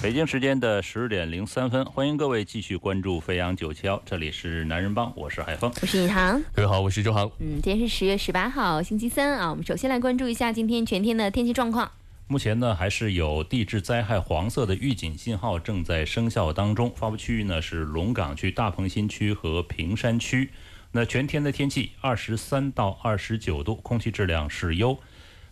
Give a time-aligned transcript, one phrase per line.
[0.00, 5.72] 北京时间的十点零三分，欢迎各位继续关注飞扬九七幺，这里是男人帮，我是海峰。
[5.82, 7.28] 我是尹航，各位好，我是周航。
[7.40, 9.50] 嗯，今天是十月十八号，星期三啊。
[9.50, 11.90] 我们首先来关注一下今天全天的天气状况。
[12.28, 20.50] 目前呢，还是有地质灾害黄色的预警信号正在生效当中，发布区域呢是龙岗区、大鹏新区和平山区。
[20.92, 24.96] 那全天的天气二十三到二十九度，空气质量是优，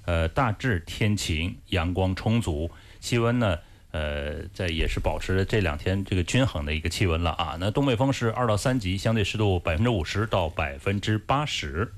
[0.04, 2.70] 呃，大致天晴，阳光充足，
[3.00, 3.58] 气温呢，
[3.96, 7.56] 呃，在也是保持这两天这个均衡的一个气温了啊。
[7.58, 11.90] 那东北风是二到三级，相对湿度百分之五十到百分之八十。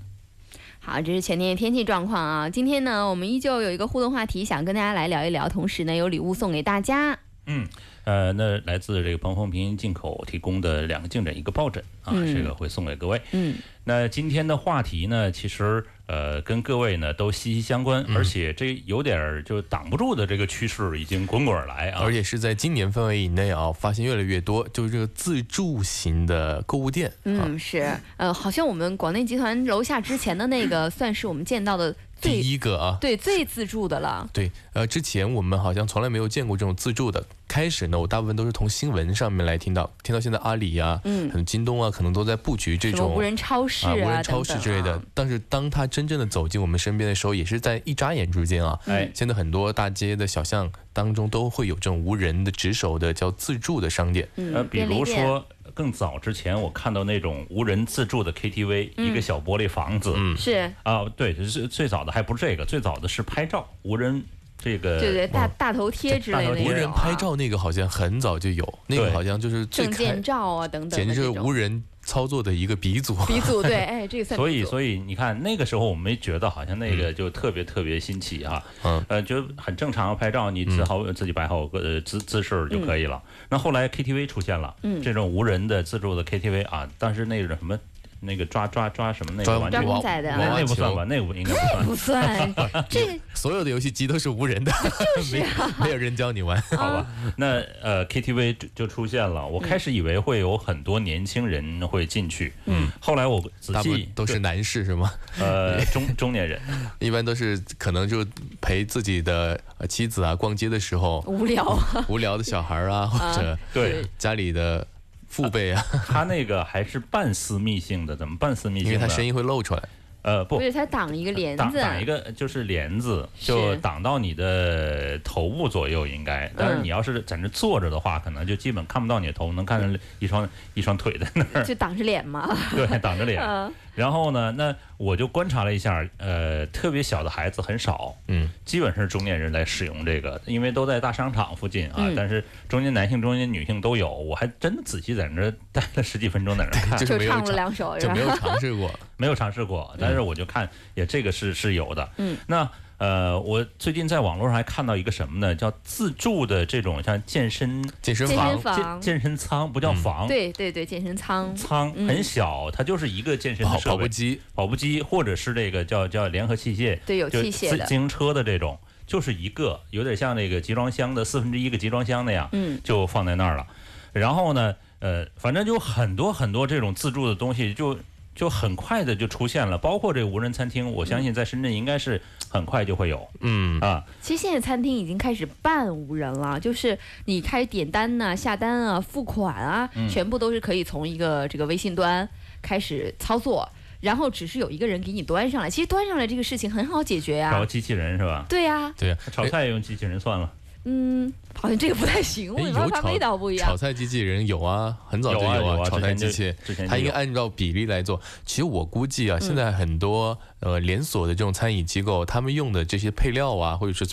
[0.79, 2.49] 好，这是全天的天气状况啊。
[2.49, 7.19] 今天呢，我们依旧有一个互动话题，想跟大家来聊一聊，同时呢，有礼物送给大家。
[7.47, 7.67] 嗯，
[8.09, 13.21] 呃，那来自这个鹏鹏平进口提供的两个颈枕，一个抱枕啊，这个会送给各位。
[13.33, 27.13] 嗯，那今天的话题呢，其实呃跟各位呢都息息相关，而且这有点儿就挡不住的这个趋势已经滚滚而来啊，而且是在今年范围以内啊，发现越来越多，就是这个自助型的购物店。
[27.25, 31.95] 嗯，是，呃，好像我们广内集团楼下之前的那个， 算是我们见到的。
[32.21, 34.29] 第一个啊，对，最自助的了。
[34.33, 37.25] 对，呃，之前我们好像从来没有见过这种自助的。
[37.47, 45.01] 开始呢，我大部分都是从新闻上面来听到，听到现在阿里啊，嗯，可能京东啊，可能都在布局这种无人超市啊，无人超市之类的。
[45.15, 48.79] 但是当它真正的走进我们身边的时候，也是在一眨眼之间啊。
[48.85, 54.29] 哎，现在很多大街的小巷当中都会有这种无人的值守的叫自助的商店。
[54.37, 55.47] 呃，比如说
[55.79, 60.13] 更早之前，我看到那种无人自助的 KTV，一个小玻璃房子。
[60.17, 60.69] 嗯，是。
[60.83, 64.21] 啊，对，最最早的还不是这个，最早的是拍照无人。
[64.61, 73.15] 这个对对大大头贴之类的，无人拍照那个好像很早就有，那个好像就是证件照啊等等，简直就是无人操作的一个鼻祖。
[73.27, 74.37] 鼻祖 对，哎，这个算。
[74.39, 83.23] 所以所以你看那个时候我们没觉得好像那个就特别特别新奇哈，嗯呃就很正常拍照，你只好自己摆好个姿姿势就可以了。
[83.51, 87.79] 那后来 KTV 出现了，嗯，这种无人的自助的 KTV 啊，当时那个什么。
[88.21, 91.05] 那个抓抓抓什么那个玩具，那那不算吧？
[91.05, 91.53] 那不应该
[91.85, 92.53] 不算。
[92.53, 92.87] 不算。
[92.91, 94.73] 这 所有的游戏机都是无人的，
[95.17, 95.37] 就是
[95.81, 97.07] 没有人教你玩，好吧？
[97.37, 99.47] 那呃，KTV 就就出现了。
[99.47, 102.91] 我开始以为会有很多年轻人会进去，嗯。
[103.01, 105.13] 后来我仔细都是男士是吗？
[105.39, 106.61] 呃，中中年人，
[106.99, 108.27] 一般都是可能就
[108.61, 111.79] 陪自己的妻子啊逛街的时候无聊，
[112.09, 114.85] 无聊的小孩啊，或者对家里的。
[115.29, 118.93] 父辈啊，他那个还是半私密性的，怎么半私密性？
[118.93, 119.83] 因为他声音会露出来。
[120.23, 126.51] 呃，不，是他挡一个帘子，挡一个就是帘子，就挡到你的头部左右应该。
[126.57, 131.65] 但是你要是在那坐着的话，可能就基本看不到你的头，能看见一双一双腿在那儿。
[131.65, 132.55] 就挡着脸嘛？
[132.75, 133.41] 对，挡着脸。
[133.95, 142.11] 然后呢，那我就观察了一下，呃，特别小的孩子很少，嗯，基本是中年人来使用这个，因为都在大商场附近啊。
[142.17, 149.95] 但是中年男性、中年女性都有，我还真的仔细在那待了十几分钟，在那看，就唱了两首，就没有 尝试过，没有尝试过。
[149.99, 152.71] 但是我就看，也这个是是有的，嗯，那。
[152.99, 155.55] 呃，我最近在网络上还看到一个什么呢？
[155.55, 160.27] 叫自助的这种像健身健身房、健健身舱，不叫房。
[160.27, 168.77] 对对对，健身舱舱很小，它就是一个健身设备跑步机、跑步机，或者是这个叫叫联合器械，对，有器械的自行车的这种，
[169.07, 173.65] 就是一个有点像那个集装箱的四分之一个集装箱那样，嗯，就放在那儿了。
[174.13, 177.97] 然后呢，呃，反正就很多很多这种自助的东西就。
[178.35, 183.29] 就很快的就出现了，包括这个无人餐厅，我相信在深圳应该是很快就会有。
[183.41, 192.29] 嗯啊，其实现在餐厅已经开始半无人了，就是你开始点单呐、下单啊、付款啊，全部都是可以从一个这个微信端
[192.63, 193.69] 开始操作，
[194.01, 195.69] 然后只是有一个人给你端上来。
[195.71, 198.47] 其实端上来这个事情很好解决呀，找机器人是吧？
[198.49, 200.53] 对呀，对呀，炒菜也用机器人算了。
[200.85, 203.69] 嗯，好像这个不太行，为什么它味道不一样？
[203.69, 206.55] 炒菜机器人有啊，很早就有啊，炒菜机器，
[206.89, 208.21] 它应该按照比例来做。
[208.47, 214.07] 其实我估计啊，现在很多呃连锁的这种餐饮机构，他们用的这些配料啊，或者是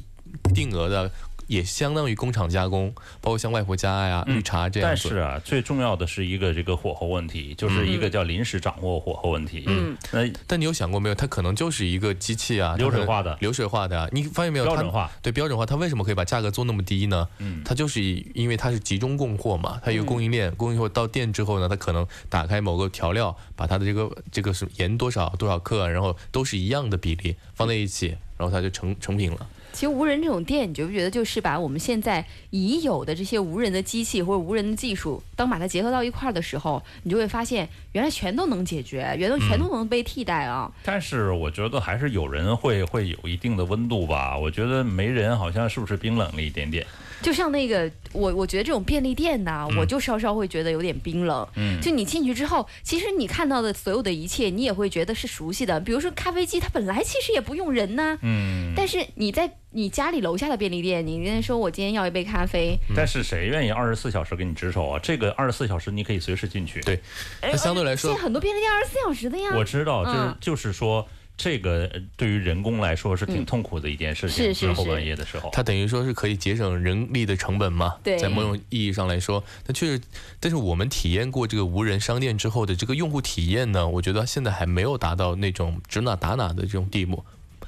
[0.54, 1.10] 定额的
[1.48, 4.90] 也相当于工厂加工，包括像外婆家呀、绿茶这样。
[4.90, 9.64] 但是啊，最重要的是一个这个火候问题，就是一个叫临时掌握火候问题。
[9.68, 11.16] 嗯，那但你有想过没有？
[11.16, 14.08] 它可能就是一个机器啊，流水化的，流水化的啊。
[14.12, 14.66] 你发现没有？
[14.66, 17.28] 标准化对标准化，它为什么可以把价格做那么低呢？
[17.38, 18.02] 嗯，它就是
[18.34, 29.48] 因为它是集中供货嘛，它有供应链，供应货到店之后呢，它可能打开某个调料，把它的这个这个是盐多少多少克，然后都是一样的比例放在一起，然后它就成成品了。
[29.76, 40.72] 其实无人这种店，你觉不觉得就是把我们现在已有的这些无人的机器或者无人的技术，当把它结合到一块儿的时候，你就会发现原来全都能解决，原来全都能被替代啊。
[40.82, 44.38] 但是我觉得还是有人会会有一定的温度吧。
[44.38, 46.88] 我觉得没人好像是不是冰冷了一点点？
[47.22, 51.48] 就像那个我，我觉得这种便利店呢，我就稍稍会觉得有点冰冷。
[51.56, 55.80] 嗯，就你进去之后，其实你看到的所有的一切，你也会觉得是熟悉的。
[55.80, 58.18] 比如说咖啡机，它本来其实也不用人呢。
[58.22, 65.00] 嗯，但是你在你家里楼下的便利店，你跟他说我今天要一杯咖啡，但是谁愿意二十四小时给你值守啊？
[65.02, 66.80] 这个二十四小时你可以随时进去。
[66.82, 67.00] 对，
[67.42, 69.50] 它相对来说，现在很多便利店二十四小时的呀。
[69.56, 71.08] 我知道，就是就是说。
[71.38, 77.96] 这个对于人工来说是挺痛苦的一件事情，是后半夜的时候，它等于说是可以节省人力的成本嘛？
[78.04, 80.02] 对，在某种意义上来说，那确实，
[80.40, 87.24] 但是我们体验过这个无人商店之后的这个用户体验呢，我觉得现在还没有达到那种指哪打哪的这种地步，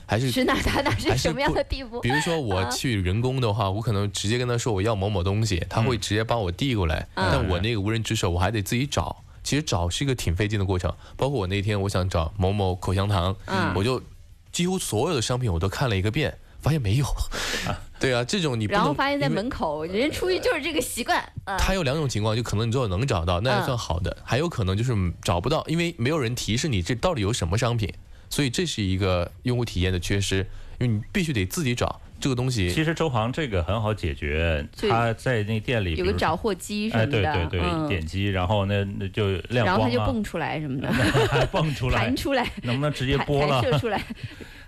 [0.06, 2.00] 还是指哪打哪是什么样的地步？
[2.00, 10.94] 比如说我去人工的话，我可能直接跟他说我要某某东西，他会直接帮我递过来，但我那个无人值守我还得自己找，其实找是一个挺费劲的过程。
[11.16, 13.34] 包括我那天我想找某某口香糖，
[13.74, 14.02] 我就。
[14.50, 17.06] 几乎所有的商品我都看了一个遍，发现没有。
[18.00, 21.24] 对啊，这种你然后发现在门口，人出去就是这个习惯。
[21.60, 27.94] 他有两种情况，就可能你最后能找到，那也算好的；还有可能就是找不到，因为没有人提示你这到底有什么商品，
[28.32, 30.38] 所以这是一个用户体验的缺失，
[30.80, 32.70] 因为你必须得自己找这个东西。
[32.72, 40.90] 其实周航这个很好解决，他在那店里有个找货机什么的，对对对，点击，然后那那就亮光然后它就蹦出来什么的，
[41.52, 43.62] 蹦出来，弹出来，能不能直接播了？
[43.62, 44.02] 射出来。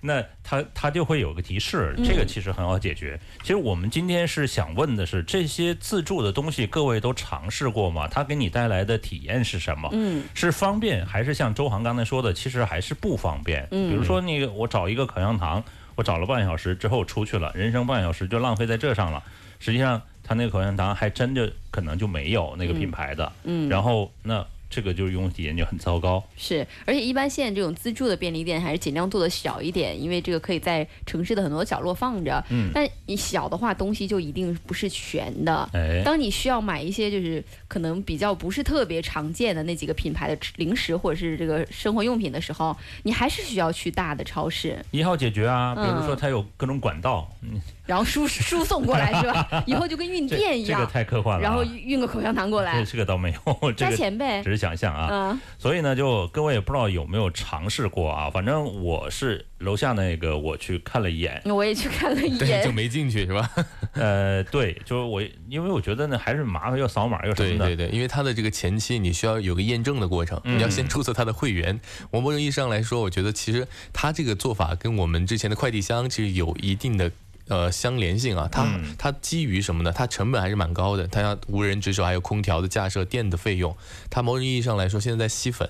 [0.01, 3.19] 那它它就会有个提示，这个其实很好解决。
[3.41, 8.07] 其实我们今天是想问的是，这些自助的东西各位都尝试过吗？
[8.07, 9.89] 它给你带来的体验是什么？
[9.91, 13.67] 嗯，是方便还是像周航刚才说的，其实还是不方便？
[13.71, 15.61] 嗯，比如说那个我找一个口香糖，
[15.99, 19.21] 我找了半小时之后出去了，人生半小时就浪费在这上了。
[19.59, 23.29] 实际上，他那个口香糖还真就可能就没有那个品牌的。
[23.43, 24.45] 嗯，然后那。
[24.69, 32.43] 这个就是用户体验就很糟糕，是，而且一般现在这种自助的便利店还是尽量做的小一点，因为这个可以在城市的很多角落放着。
[32.49, 35.67] 嗯，但你小的话，东西就一定不是全的。
[35.73, 44.77] 哎，当你需要买一些就是可能比较不是特别常见的那几个品牌的零食或者是这个生活用品的时候，你还是需要去大的超市。
[44.91, 47.59] 一号解决啊，比如说它有各种管道，嗯。
[47.89, 49.63] 然后输 输送过来是吧？
[49.65, 51.41] 以后就跟运电一样，这个太科幻了。
[51.41, 55.09] 然后运个口香糖过来，这个倒没有，加钱呗，只是想象啊。
[55.11, 55.41] 嗯。
[55.57, 58.29] 所以呢，就各位也不知道有没有尝试过啊？
[58.29, 61.41] 反正我是楼下那个，我去看了一眼。
[61.45, 63.49] 我也去看了一眼， 就没进去是吧？
[63.93, 65.19] 呃，对，就是我，
[65.49, 67.65] 因为我觉得呢，还是麻烦，要扫码，要什么的。
[67.65, 71.79] 对对对，因为它的这个前期你需要有个验证的过程，你要先注册它的会员。
[72.11, 77.11] 我某种意义上来说，我觉得其实它这个做法跟我们之前的快递箱其实有一定的。
[77.49, 79.91] 呃，相连性啊，它它基于什么呢？
[79.91, 83.75] 它成本还是蛮高的，它要无人值守，还有空调的架设、电的费用。
[84.09, 85.67] 它某种意义上来说，现在在吸粉。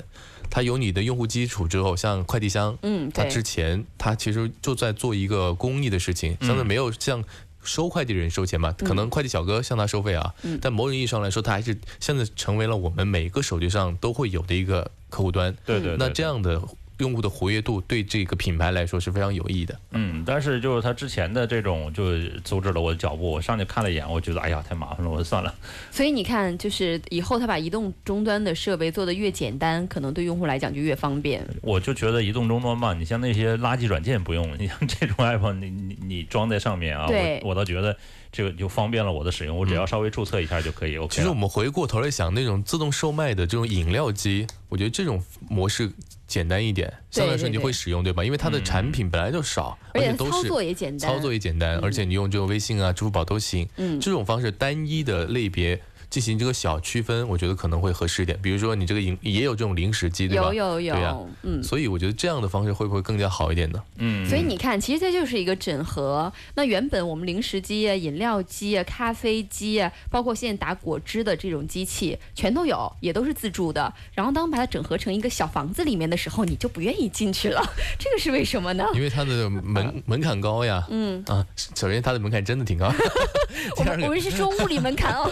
[0.51, 7.23] 它有你的用户基础之后，像快递箱，嗯，它之前它其实就在做一个公益的事情，相对没有像
[7.63, 10.33] 收快递的人收钱嘛，可能快递小哥向他收费啊。
[10.59, 15.55] 但某种意义上来说，它还是现在成为了我们每个手机上都会有的一个客户端。
[15.65, 15.95] 对对。
[15.97, 16.61] 那这样的。
[16.99, 19.77] 用户的活跃度对这个品牌来说是非常有益的。
[19.91, 23.31] 嗯，但是就是他之前的这种就阻止了我的脚步。
[23.31, 25.53] 我上去看了一眼，我觉得哎呀太麻烦了，我就算了。
[25.91, 31.45] 所以你看，就是以后他把移动终端的设备做得越简单，可能对用户来讲就越方便。
[31.61, 37.95] 我就觉得移动终端嘛，你像那些垃圾软件不用，你像这种 app，你你你装在上面啊，我我倒觉得
[38.31, 39.57] 这个就方便了我的使用。
[39.57, 40.97] 我只要稍微注册一下就可以。
[40.97, 41.15] OK。
[41.15, 45.91] 其实我们回过头来想，那种自动售卖的这种饮料机，我觉得这种模式。
[46.29, 48.23] 简单一点，相对来说你会使用对吧？
[48.23, 53.67] 因为它的产品本来就少，而且操作也简单，操作也简单，而且你用这种微信啊、支付宝都行。
[53.77, 58.37] 嗯，这种方式单一的类别进行这个小区分，我觉得可能会合适一点。
[58.41, 60.45] 比如说你这个饮也有这种零食机，对吧？
[60.45, 61.63] 有有有，对呀嗯。
[61.63, 63.81] 所以我觉得这样的方式会不会更加好一点呢？
[63.97, 66.31] 嗯，所以你看，其实这就是一个整合。
[66.55, 73.93] 那原本我们零食机啊、饮料机啊、咖啡机啊，包括现在打果汁的这种机器，全都有，也都是自助的。
[74.13, 77.61] 然后当把它整合成一个小房子里面的时候，你就不愿意进去了。
[77.99, 78.85] 这个是为什么呢？
[78.95, 80.83] 因为它的门 门槛高呀。
[80.89, 82.91] 嗯啊，首先它的门槛真的挺高。
[83.77, 85.29] 我们我们是说物理门槛哦。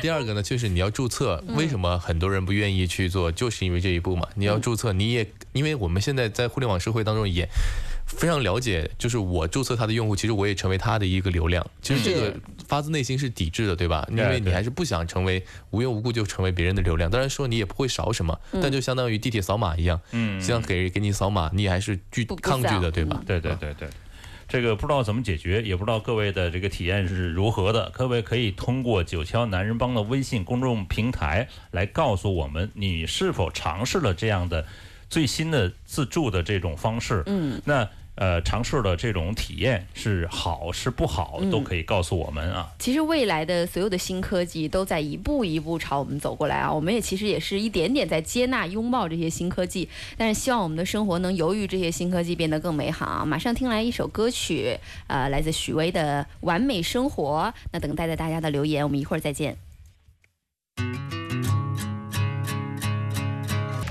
[0.00, 1.42] 第二个呢，就是你要注册。
[1.48, 3.30] 为什么很多人不愿意去做？
[3.30, 4.26] 就是因为这一步嘛。
[4.34, 7.48] 你要注册，你也因为我们现在在互联网社会当中也
[8.06, 11.64] 非常了解，就是我注册他的用户，其实我也成为他的一个流量。
[11.82, 12.34] 其实这个
[12.66, 14.06] 发自内心是抵制的，对吧？
[14.10, 17.10] 因为你还是不想成为无缘无故就成为别人的流量。
[17.10, 23.22] 当然说你也不会少什么，但就相当于地铁扫码一样，嗯，像给给你扫码，你还是拒抗拒的，对吧？
[23.26, 23.88] 对对对对。
[24.50, 27.88] 这个不知道怎么解决，也不知道各位的这个体验是如何的。
[27.94, 34.66] 各位可以通过九霄男人帮的微信公众平台来告诉我们，你是否尝试了这样的
[35.08, 37.22] 最新的自助的这种方式。
[37.26, 37.88] 嗯，那。
[38.20, 42.70] 呃，尝试的这种体验是好是不好，都可以告诉我们啊。
[42.78, 46.70] 其实未来的所有的新科技都在一步一步朝我们走过来啊。
[46.70, 53.24] 我们也其实也是一点点在接纳、拥抱这些新科技，但是希望我们的生活能由于这些新科技变得更美好。
[53.24, 57.50] 马上听来一首歌曲，呃，来自许巍的《完美生活》。
[57.72, 59.56] 那等待着大家的留言，我们一会儿再见。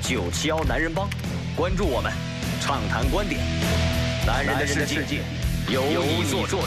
[0.03, 1.09] 九七幺男人帮，
[1.55, 2.13] 关注我们，
[2.61, 3.98] 畅谈观点。
[4.25, 5.21] 男人的世界
[5.69, 6.57] 由你做主。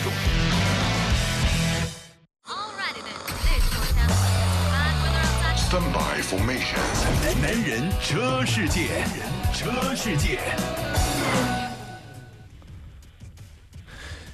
[5.57, 6.77] Stand by formation。
[7.41, 9.05] 男人车世界，
[9.53, 10.39] 车世界。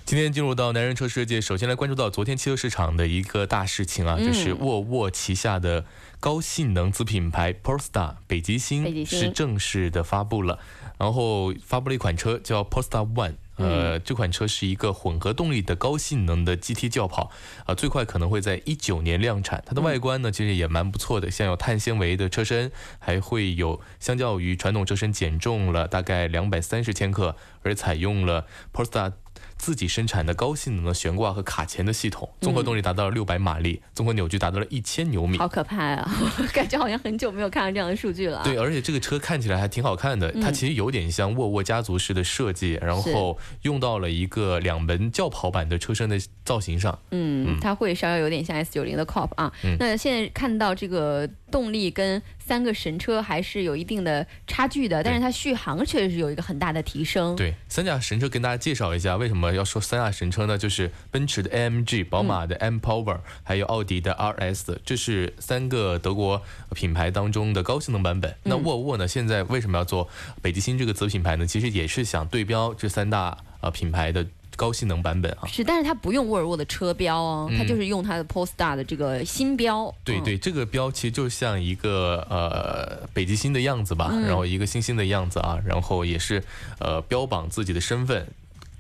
[0.04, 5.84] 今天进入到男人车世界，首先来关注到昨天汽车市场的一个大事情啊，就是沃尔沃旗下的
[6.18, 10.58] 高性能子品牌 Polestar 北极星是正式的发布了。
[10.98, 17.30] 然后发布了一款车叫 Polestar One，呃，这款车是一个混合动力的高性能的 GT 轿跑，
[17.64, 19.62] 啊，最快可能会在一九年量产。
[19.64, 29.12] 它的外观呢，其实也蛮不错的，像有碳纤维的车身，还会有相较于传统车身减重了大概两百三十千克，而采用了 Polestar。
[29.58, 36.10] 自己生产的高性能的悬挂和卡钳的系统，综合动力达到了六百马力，综合扭矩达到了一千牛米，好可怕啊！
[36.54, 38.40] 感觉好像很久没有看到这样的数据了。
[38.44, 46.96] 对，而且这个车看起来还挺好看的，它其实有点像沃尔沃家族式的设计，然后用到了一个两门轿跑版的车身的造型上。
[47.10, 49.52] 嗯，它会稍微有点像 S 九零的 Cop 啊。
[49.78, 57.34] 那现在看到这个动力跟三个神车还是有一定的差距的，但是它续航确实是有一个很大的提升。
[57.36, 59.52] 对，三驾神车跟大家介绍一下为什么。
[59.52, 66.42] 要说三驾神车呢，就是奔驰的 AMG、宝马的 M Power，还有奥迪的 RS，这是三个德国
[66.74, 68.34] 品牌当中的高性能版本。
[68.44, 70.08] 那沃尔沃呢，现在为什么要做
[70.42, 71.46] 北极星这个子品牌呢？
[71.46, 74.26] 其实也是想对标这三大呃品牌的。
[74.58, 79.94] 高性能版本啊，是，但是它不用沃尔沃的车标哦，它就是用它的 Polestar 的这个新标。
[80.02, 86.42] 对对，这个标其实就像一个呃北极星的样子吧，然后一个星星的样子啊，然后也是
[86.80, 88.26] 呃标榜自己的身份。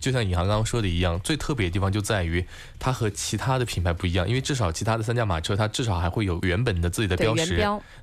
[0.00, 2.44] 就像尹航刚刚说的一样，最特别的地方就在于
[2.80, 7.56] 它和其他的品牌不一样，因为至少其他的三驾马车，它至少还会有原本的自己的标识。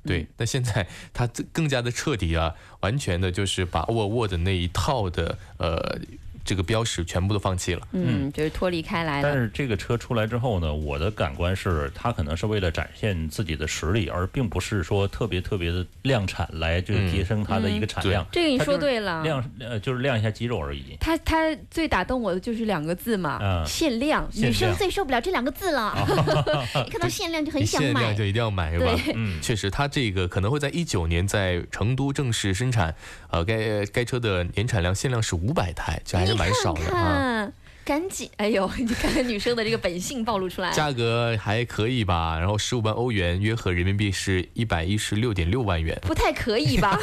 [0.04, 5.98] 对，但现在它更加的彻底啊，完全的就是把沃尔沃的那一套的呃。
[6.46, 9.28] 这个标识全部都放弃了，嗯，就是脱离开来了。
[9.28, 18.24] 但是这个车出来之后呢，我的感官是，它可能是为了展现自己的实力，而并不是说特别特别的量产来就提升它的一个产量。
[18.30, 20.96] 这个你说对了，量呃就是亮一下肌肉而已。
[21.00, 24.28] 它它最打动我的就是两个字嘛，限量。
[24.34, 25.92] 女生最受不了这两个字了，
[26.86, 28.94] 一看到限量就很想买，限量就一定要买是吧？
[29.16, 32.94] 嗯，确实，它这个可能会在一九年在成都正式生产。
[33.30, 36.35] 呃，该该车的年产量限量是五百台，这还是。
[36.36, 37.50] 蛮少的啊，
[37.84, 38.28] 赶紧！
[38.36, 42.38] 哎呦， 你看看女生的这个本性暴露出来，价格还可以吧？
[42.38, 46.98] 然后十五万欧元，约合人民币是一百一十六点六万元，不太可以吧？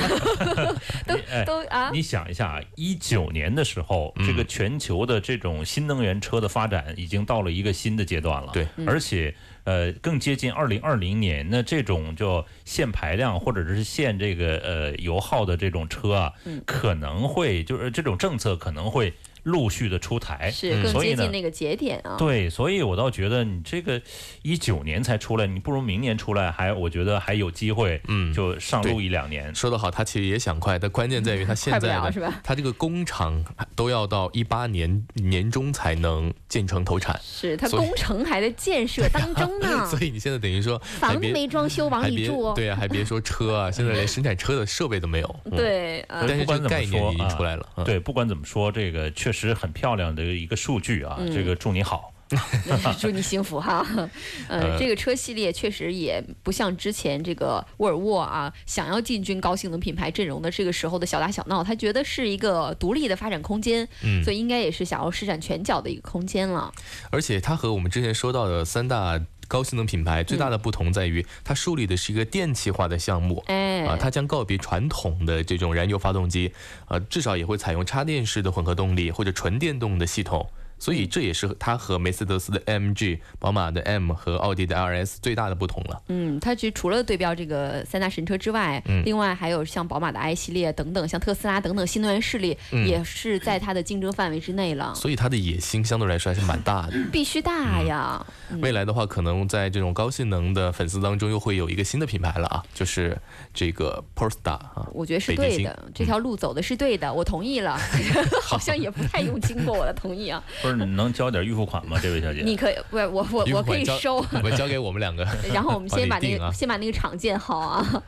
[1.07, 1.89] 都都啊！
[1.91, 9.33] 你想一下啊，一九年的时候，这个全球的这种新能源车的发展已经到了一个新的阶段了，对，而且。
[9.63, 16.33] 呃，更接近二零二零年，那这种叫限排量或者是限这个呃油耗的这种车啊，
[16.65, 22.15] 可能会就是这种政策可能会陆续的出台，是更接近那个节点啊。
[22.17, 24.01] 对，所以我倒觉得你这个
[24.41, 29.53] 一九年才出来，你不如明年出来，还我觉得还有机会，嗯就上路一两年。
[29.53, 31.99] 说得好，他其实也想快，但关键在于他现在
[32.43, 33.43] 他这个工厂
[33.75, 42.41] 都要到一八年年中才能建成投产，是他工程还在建设当中呢， 所以你现在等于说 房子没装修往里住。
[42.41, 45.35] 哦对啊，还别说车啊， 现在连生产车的设备都没有。
[45.45, 47.67] 嗯，对，呃但是这不管怎么个概念已经出来了。
[47.77, 52.11] 嗯，对，不管怎么说，这个确实很漂亮的一个数据啊，这个祝你好。
[52.99, 53.85] 祝你幸福哈。
[54.47, 66.73] 呃，呃这个车系列确实也不像之前这个沃尔沃啊，想要进军高性能品牌阵容的这个时候的小打小闹，他觉得是一个独立的发展空间，嗯所以应该也是想要施展拳脚的一个空间了。
[67.11, 69.21] 而且它和我们之前说到的三大
[69.53, 73.43] 高性能品牌最大的不同在于，它树立的是一个电气化的项目。
[73.45, 76.51] 哎，啊，它将告别传统的这种燃油发动机，
[76.87, 80.49] 呃，至少也会采用插电式的混合动力或者纯电动的系统。
[80.79, 86.01] 所以这也是它和梅赛德斯的 AMG、宝马的 M 和奥迪的 RS 最大的不同了。
[86.07, 94.93] 嗯，它其实除了对标这个三大神车之外，嗯另外还有像宝马的 i 系列等等，像特斯拉等等新能源势力，嗯也是在它的竞争范围之内了。
[94.95, 96.93] 所以它的野心相对来说还是蛮大的。
[97.11, 98.25] 必须大呀！
[98.61, 103.17] 未来的话，可能在这种高性能的粉丝当中，又会有一个新的品牌了啊，就是
[103.53, 104.87] 这个 Polestar 啊。
[104.93, 107.77] 我觉得是对的，这条路走的是对的，我同意了。
[108.41, 110.43] 好像也不太用经过我的同意啊。
[110.61, 112.41] 不是，你能交点预付款吗，这位小姐？
[112.45, 114.17] 你可以不是我我我可以收。
[114.43, 115.23] 我交给我们两个。
[115.53, 118.03] 然后我们先把那个、先把那个厂建好啊，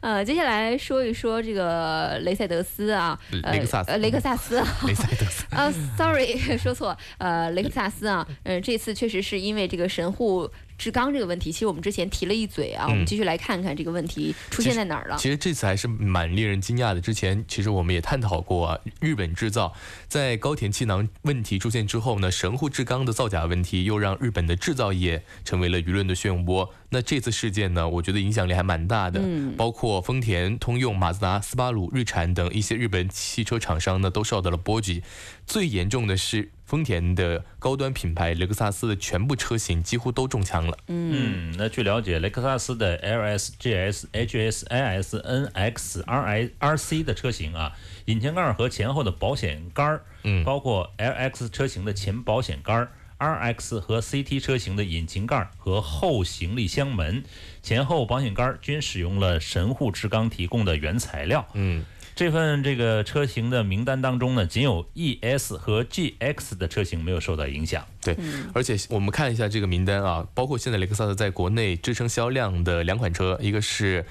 [0.00, 5.44] 呃，接下来说一说这个雷赛德斯啊，呃雷克萨斯呃雷克萨斯啊，雷赛德斯。
[5.50, 15.16] 啊，sorry，说错，呃，雷克萨斯啊，嗯、这次确实是因为这个神户制钢这个问题，其实我们之前提了一嘴啊，我们嗯继续来看看这个问题出现在哪儿了。
[15.18, 17.00] 其实这次还是蛮令人惊讶的。
[17.00, 19.72] 之前其实我们也探讨过啊，日本制造
[20.06, 26.68] 在高田气囊问题出现之后呢，神户制钢的造假问题又让日本的制造业成为了舆论的漩涡。
[26.90, 35.02] 那这次事件呢，我觉得影响力还蛮大的，嗯包括丰田、通用、马自达、斯巴鲁、日产等一些日本汽车厂商呢，都受到了波及。
[35.46, 36.50] 最严重的是。
[36.66, 40.76] 丰田的高端品牌雷克萨斯的全部车型几乎都中枪了。
[40.88, 47.72] 嗯，那据了解，雷克萨斯的 LS、GS、HS、IS、NX、RI、RC 的车型啊，
[48.06, 52.90] 引擎盖和前后的保险杆儿，嗯包括 LX 车型的前保险杆儿。
[53.18, 57.24] RX 和 CT 车型的引擎盖和后行李箱门
[57.62, 61.48] 前后保险杆均使用了神户制钢提供的原材料。
[61.54, 61.82] 嗯，
[62.16, 67.84] 这份这个车型的名单当中呢，仅有 ES 和 GX 的车型没有受到影响。
[68.02, 68.16] 对，
[68.54, 74.06] 而且我们看一下这个名单啊，包括现在雷克萨斯在国内支撑销量的两款车，一个是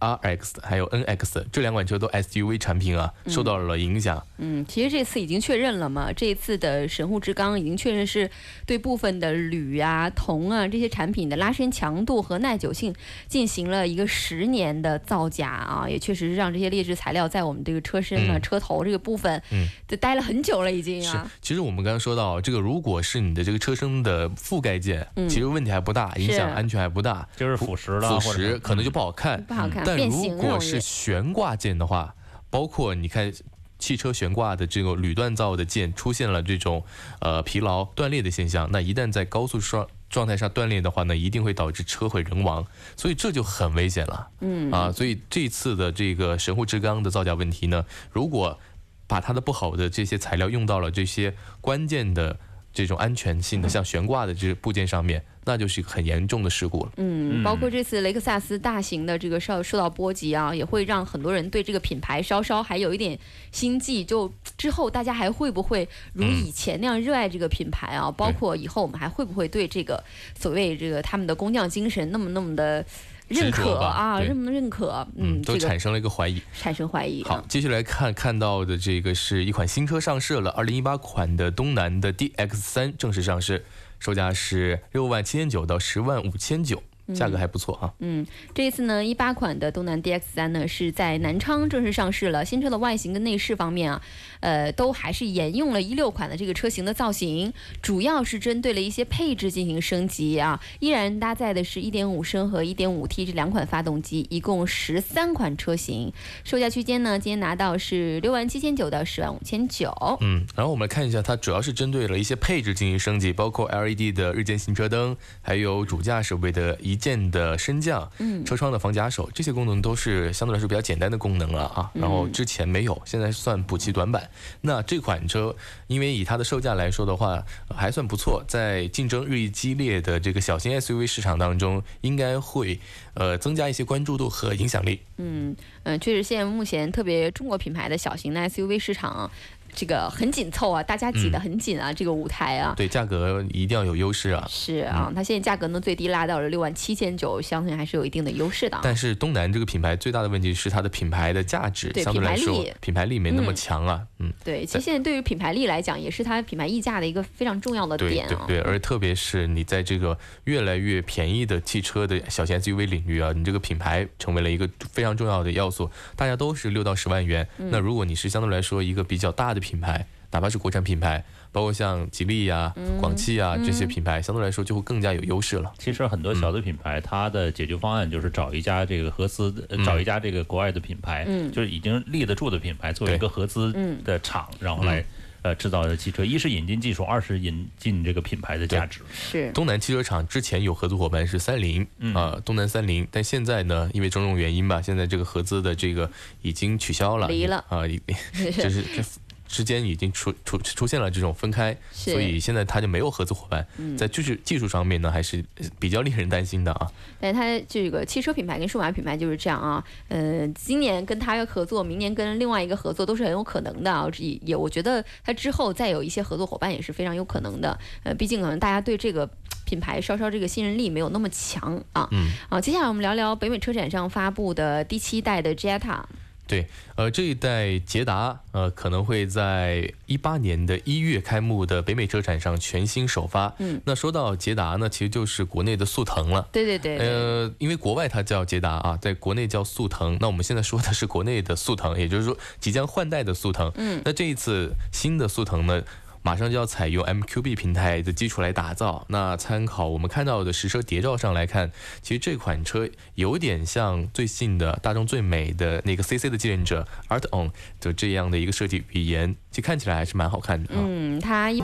[0.00, 4.20] RX，还有 NX，这两款车都 SUV 产品啊，受到了影响。
[4.38, 8.28] 嗯，其实这次已经确认了嘛，这一次的神户制钢已经确认是
[8.66, 12.94] 对部分的铝啊、铜啊这些产品的拉伸强度和耐久性
[13.28, 18.40] 进行了一个十年的造假啊，也确实是让这些劣质材料在我们这个车身啊、嗯。
[18.40, 27.28] 车头这个部分，嗯，都待了很久了已经是啊。，其实我们刚刚说到，这个如果是你的这个车身的覆盖件，其实问题还不大，影响安全还不大。
[27.36, 32.14] 就是腐蚀了，腐蚀可能就不好看，不好看但如果是悬挂件的话，
[32.48, 33.32] 包括你看
[33.78, 36.84] 汽车悬挂的这个铝锻造的件出现了这种
[37.20, 44.28] 呃疲劳断裂的现象，那一旦在高速状状态下断裂的话呢，一定会导致车毁人亡，所以这就很危险了。
[44.40, 48.58] 嗯啊，所以这次的这个神户制钢的造假问题呢，如果
[49.06, 52.38] 把它的不好的这些材料用到了这些关键的
[52.72, 56.92] 这种安全性的，像悬挂的这些部件上面，那就是一个很严重的事故了。
[56.96, 63.18] 嗯，包括这次雷克萨斯大型的这个受受到波及啊，也会让很多人对这个品牌稍稍还有一点
[63.50, 64.04] 心悸。
[64.04, 68.10] 就之后大家还会不会如嗯以前那样热爱这个品牌啊？
[68.10, 70.02] 包括以后我们还会不会对这个
[70.38, 72.84] 所谓这个他们的工匠精神那么那么的
[73.30, 75.06] 认可啊，认不认可？
[75.16, 76.42] 嗯，都产生了一个怀疑。
[76.58, 77.28] 产生怀疑、啊。
[77.28, 83.64] 好，接下来看看到的这个是一款新车上市了，二零一八款的东南的 DX 三正式上市，
[84.00, 86.82] 售价是六万七千九到十万五千九，
[87.14, 87.92] 价格还不错哈。
[87.98, 92.44] 嗯，这一次呢，一八款的东南 DX 三呢是在南昌正式上市了。
[92.44, 94.02] 新车的外形跟内饰方面啊，
[94.40, 106.12] 呃，都还是沿用了一六款的这个车型的造型，主要是针对了一些配置进行升级啊，依然搭载的是一点五升和一点五 T 这两款发动机，一共十三款车型，
[106.44, 109.92] 售价区间呢，今天拿到是六万七千九到十万五千九。
[110.20, 121.90] 嗯，然后我们来看一下，它主要是针对了一些配置进行升级，包括 LED 的日间行车灯，还有主驾驶位的一键的升降，嗯车窗的防夹手，这些功能都是相对来说比较简单的功能了啊。
[121.94, 124.30] 然后之前没有，现在算补齐短板。
[124.60, 132.78] 那这款车，因为以它的售价来说的话，呃还算不错，在竞争日益激烈的这个小型 SUV 市场当中，应该会
[133.14, 135.00] 呃增加一些关注度和影响力。
[135.16, 139.30] 嗯嗯，确实，现在目前特别中国品牌的小型的 SUV 市场，
[139.74, 142.74] 这个很紧凑啊，大家挤得很紧啊，这个舞台啊。
[142.76, 144.46] 对，价格一定要有优势啊。
[144.48, 148.80] 是啊，它现在价格呢最低拉到了六万七千九，相信还是有一定的优势的啊。
[148.82, 158.44] 但是东南这个品牌最大的问题是它的品牌的价值对相对来说品牌力品牌力没那么嗯强啊，嗯，对，其实现在对于品牌力来讲，也是它品牌溢价的一个非常重要的点啊。
[158.46, 172.98] 对对，而特别是你在这个越来越便宜的汽车的小型 SUV 领域啊，你这个品牌成为了一个非常重要的要素，大家都是六到十万元，嗯那如果你是相对来说一个比较大的品牌，哪怕是国产品牌，包括像吉利呀、嗯。
[172.98, 175.72] 广汽啊这些品牌，相对来说就会更加有优势了。
[175.78, 181.50] 其实很多小的品牌，它的解决方案就是找一家这个合资，呃找一家这个国外的品牌，嗯。
[181.52, 185.04] 就是已经立得住的品牌，作为一个合资嗯的厂，然后来
[185.42, 186.24] 呃制造的汽车。
[186.24, 189.00] 一是引进技术，二是引进这个品牌的价值。
[189.12, 192.14] 是东南汽车厂之前有合作伙伴是三菱，嗯。
[192.14, 196.10] 啊、东南三菱，但现在呢，因为种种原因吧，现在这个合资的这个
[196.42, 197.64] 已经取消了，离了。
[197.68, 198.00] 啊，已
[198.52, 199.02] 就是 这
[199.50, 205.44] 之间已经出出出现了这种分开，所以现在他就没有合作伙伴，嗯在技术技术上面呢，还是
[205.80, 206.86] 比较令人担心的啊。
[207.18, 214.08] 但它这个汽车品牌跟数码品牌就是这样啊，呃，今年跟它合作，明年跟另外一个合作都是很有可能的啊。
[214.18, 217.76] 也也，我觉得它之后再有一些合作伙伴也是非常有可能的。
[218.04, 219.28] 呃，毕竟可能大家对这个
[219.66, 222.08] 品牌稍稍这个信任力没有那么强啊。
[222.12, 226.02] 嗯，啊，接下来我们聊聊北美车展上发布的第七代的 Jetta。
[226.50, 233.54] 对，呃，这一代捷达，呃，可能会在一八年的一月开幕的北美车展上全新首发。
[233.60, 236.48] 嗯，那说到捷达呢，其实就是国内的速腾了。
[236.50, 240.18] 对对对对，呃，因为国外它叫捷达啊，在国内叫速腾。
[240.20, 243.70] 那我们现在说的是国内的速腾，也就是说即将换代的速腾。
[243.76, 245.80] 嗯，那这一次新的速腾呢，
[246.22, 249.06] 马上就要采用 MQB 平台的基础来打造。
[249.08, 260.70] 那参考我们看到的实车谍照上来看，其实这款车有点像最新的大众最美的那个 CC 的继任者 Art On 的这样的一个设计语言，其实看起来还是蛮好看的。
[260.74, 261.62] 嗯，它一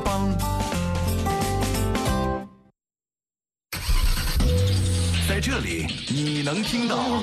[5.29, 7.23] 在这里你能听到，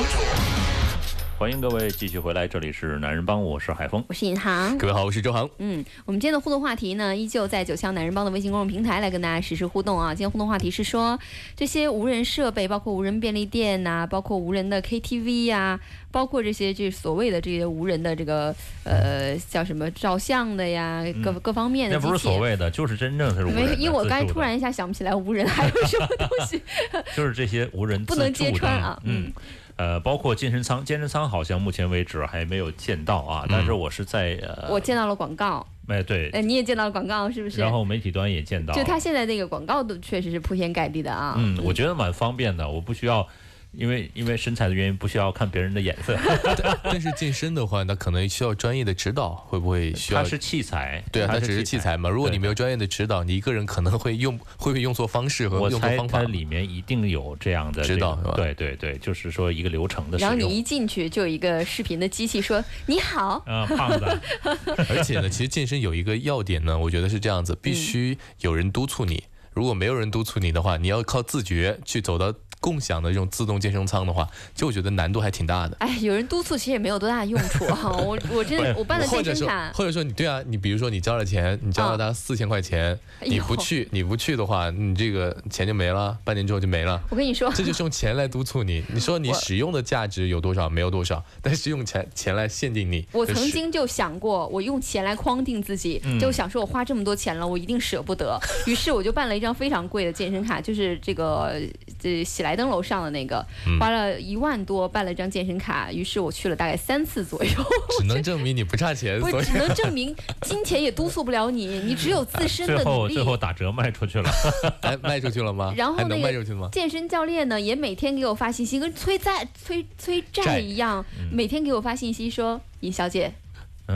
[1.41, 4.05] 欢迎各位继续回来，这里是男人帮，我是海峰。
[4.07, 4.77] 我是尹航。
[4.77, 5.49] 各位好，我是周航。
[5.57, 10.13] 嗯，我们今天的互动话题呢，依旧在九霄男人帮的微信公众平台来跟大家实时互动啊。
[10.13, 11.17] 今天互动话题是说，
[11.55, 15.79] 这些无人设备，包括无人便利店呐、包括无人的 KTV 呀、
[16.11, 21.97] 包括这些这所谓的这些无人的这个呃叫什么照相的呀，各各方面的。
[21.97, 23.73] 那不是所谓的，就是真正是无，人的。
[23.77, 26.61] 因为我刚才突然一下想不起来无人还有什么东西。
[27.17, 29.33] 就是这些无人 不能揭穿啊嗯。
[29.81, 37.59] 呃，包括健身舱，健身舱好像目前为止还没有见到啊，但是我是在呃，我见到了广告，哎对，哎，你也见到了广告是不是？
[37.59, 41.33] 然后媒体端也见到，就他现在那个广告都确实是铺天盖地的啊。
[41.35, 43.27] 嗯，我觉得蛮方便的，我不需要，
[43.73, 46.17] 因为因为身材的原因不需要看别人的眼色，
[46.83, 50.29] 但是健身的话，那可能需要专业的指导，会不会需要它？
[50.29, 52.09] 是器材，对啊，它它只是器材嘛。
[52.09, 56.19] 如果你没有专业的指导，你一个人可能会用会不会用错方式和用错方法。
[56.19, 60.17] 它里面一定有这样的指导是吧对对对，就是说一个流程的。
[60.17, 63.41] 然后你一进去就有一个视频的机器说：“你好。
[63.47, 64.05] 啊，胖子，
[64.89, 69.23] 而且呢，其实健身有一个要点呢，我觉得是这样子，必须有人督促你。
[69.53, 75.75] 如果没有人督促你的话，你要靠自觉去走到共享的这种自动健身舱的话，就我觉得难度还挺大的。
[75.79, 77.91] 哎，有人督促其实也没有多大用处哈。
[77.97, 87.01] 我我真的我办了健身卡，，或者说你对啊，你比如说你交了钱，你交了大概四千块钱，你不去，你不去的话，你这个钱就没了，半年之后就没了。
[87.09, 88.83] 我跟你说，这就是用钱来督促你。
[88.93, 90.69] 你说你使用的价值有多少？
[90.69, 93.03] 没有多少，但是用钱钱来限定你。
[93.11, 98.39] 我曾经就想过，我用钱来框定自己，嗯就想说我花这么多钱了，我一定舍不得。
[98.67, 101.59] 于是我就办了一张非常贵的健身卡，就是这个
[102.01, 105.93] 这喜来登楼上的那个，嗯花了一万多办了张健身卡。
[105.93, 107.51] 于是我去了大概三次左右，
[107.99, 113.23] 只能证明你不差钱， 所以不是只能证明金钱也督促不了你，你只有自身的努力后最。
[113.23, 114.29] 后打折卖出去了。
[114.81, 115.73] 哎卖出去了吗？
[115.77, 116.69] 然后还能那个卖出去吗？
[116.71, 123.31] 健身教练呢，也每天给我发信息，跟催债、催催债债一样，嗯每天给我发信息说：“尹小姐，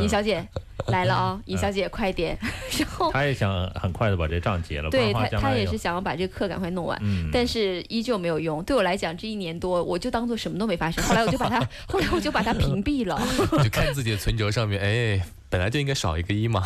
[0.02, 0.46] 尹小姐
[0.88, 2.38] 来了啊，尹小姐快点。
[2.78, 8.64] 然后他也想很快的把这账结了，对他他也是想要把这个课赶快弄完，嗯但是依旧没有用。
[8.64, 11.04] 对我来讲，这一年多我就当做什么都没发生。
[11.06, 13.20] 后来我就把它， 后来我就把它屏蔽了，
[13.64, 16.64] 就看自己的存折上面，哎，本来就应该少一个一嘛。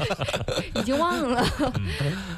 [0.74, 1.44] 已经忘了。